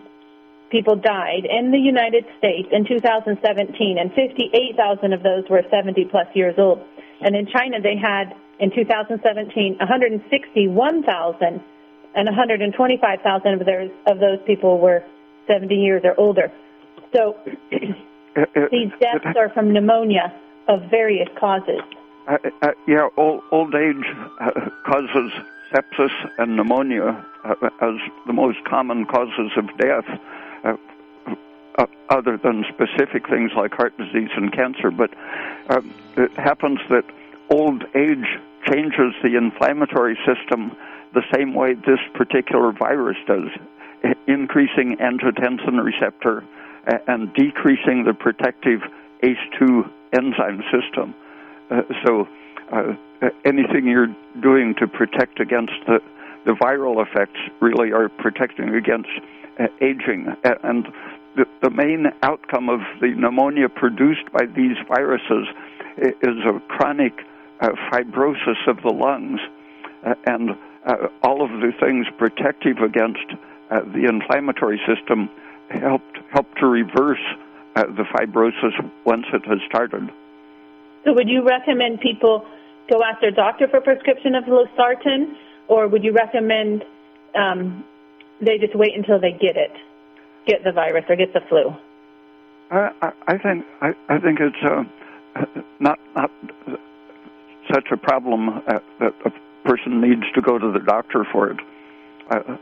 [0.70, 6.26] people died in the United States in 2017, and 58,000 of those were 70 plus
[6.34, 6.82] years old.
[7.20, 11.60] And in China, they had in 2017, 161,000
[12.14, 15.04] and 125,000 of those of those people were
[15.46, 16.50] 70 years or older.
[17.12, 17.36] So
[18.36, 20.32] uh, uh, these deaths uh, are from pneumonia
[20.68, 21.80] of various causes.
[22.28, 24.04] Uh, uh, yeah, old, old age
[24.40, 24.50] uh,
[24.86, 25.32] causes
[25.72, 27.24] sepsis and pneumonia
[27.80, 27.94] as
[28.26, 30.04] the most common causes of death,
[32.10, 34.90] other than specific things like heart disease and cancer.
[34.90, 35.10] But
[36.16, 37.04] it happens that
[37.48, 38.26] old age
[38.66, 40.76] changes the inflammatory system
[41.14, 43.48] the same way this particular virus does,
[44.26, 46.44] increasing angiotensin receptor
[47.06, 48.80] and decreasing the protective
[49.22, 51.14] ACE2 enzyme system.
[51.70, 52.28] Uh, so
[52.72, 52.94] uh,
[53.44, 56.00] anything you're doing to protect against the,
[56.46, 59.10] the viral effects really are protecting against
[59.58, 60.34] uh, aging.
[60.44, 60.86] And
[61.36, 65.46] the, the main outcome of the pneumonia produced by these viruses
[65.98, 67.12] is a chronic
[67.60, 69.40] uh, fibrosis of the lungs,
[70.06, 70.50] uh, and
[70.86, 73.34] uh, all of the things protective against
[73.70, 75.30] the inflammatory system
[75.70, 77.22] helped help to reverse
[77.74, 80.10] the fibrosis once it has started.
[81.04, 82.44] So, would you recommend people
[82.90, 85.34] go ask their doctor for a prescription of losartan,
[85.68, 86.84] or would you recommend
[87.34, 87.84] um,
[88.40, 89.72] they just wait until they get it,
[90.46, 91.74] get the virus or get the flu?
[92.70, 94.84] I, I think I, I think it's uh,
[95.80, 96.30] not not
[97.72, 101.58] such a problem uh, that a person needs to go to the doctor for it.
[102.30, 102.56] uh, uh,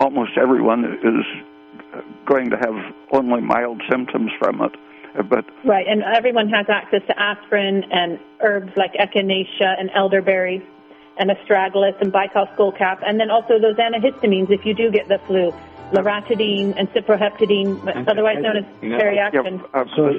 [0.00, 4.72] almost everyone is going to have only mild symptoms from it.
[5.28, 10.64] But right, and everyone has access to aspirin and herbs like echinacea and elderberry
[11.16, 15.18] and astragalus and baikal skullcap, and then also those antihistamines if you do get the
[15.26, 15.52] flu.
[15.90, 19.58] Loratadine and cyproheptadine, otherwise known as Periactin.
[19.58, 20.12] Yeah, uh, so,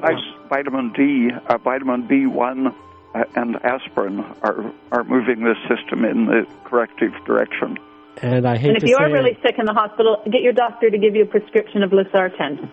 [0.49, 2.73] vitamin D, uh, vitamin B1,
[3.13, 7.77] uh, and aspirin are are moving this system in the corrective direction.
[8.21, 10.41] And I hate and if to you say are really sick in the hospital, get
[10.41, 12.69] your doctor to give you a prescription of losartan.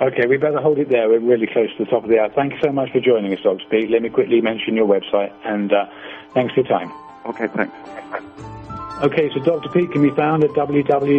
[0.00, 1.08] Okay, we better hold it there.
[1.08, 2.28] We're really close to the top of the hour.
[2.34, 3.64] Thank you so much for joining us, Dr.
[3.70, 3.90] Peat.
[3.90, 5.86] Let me quickly mention your website, and uh,
[6.34, 6.92] thanks for your time.
[7.26, 7.72] Okay, thanks.
[9.02, 9.68] Okay, so Dr.
[9.70, 11.14] Peat can be found at www.raypeat,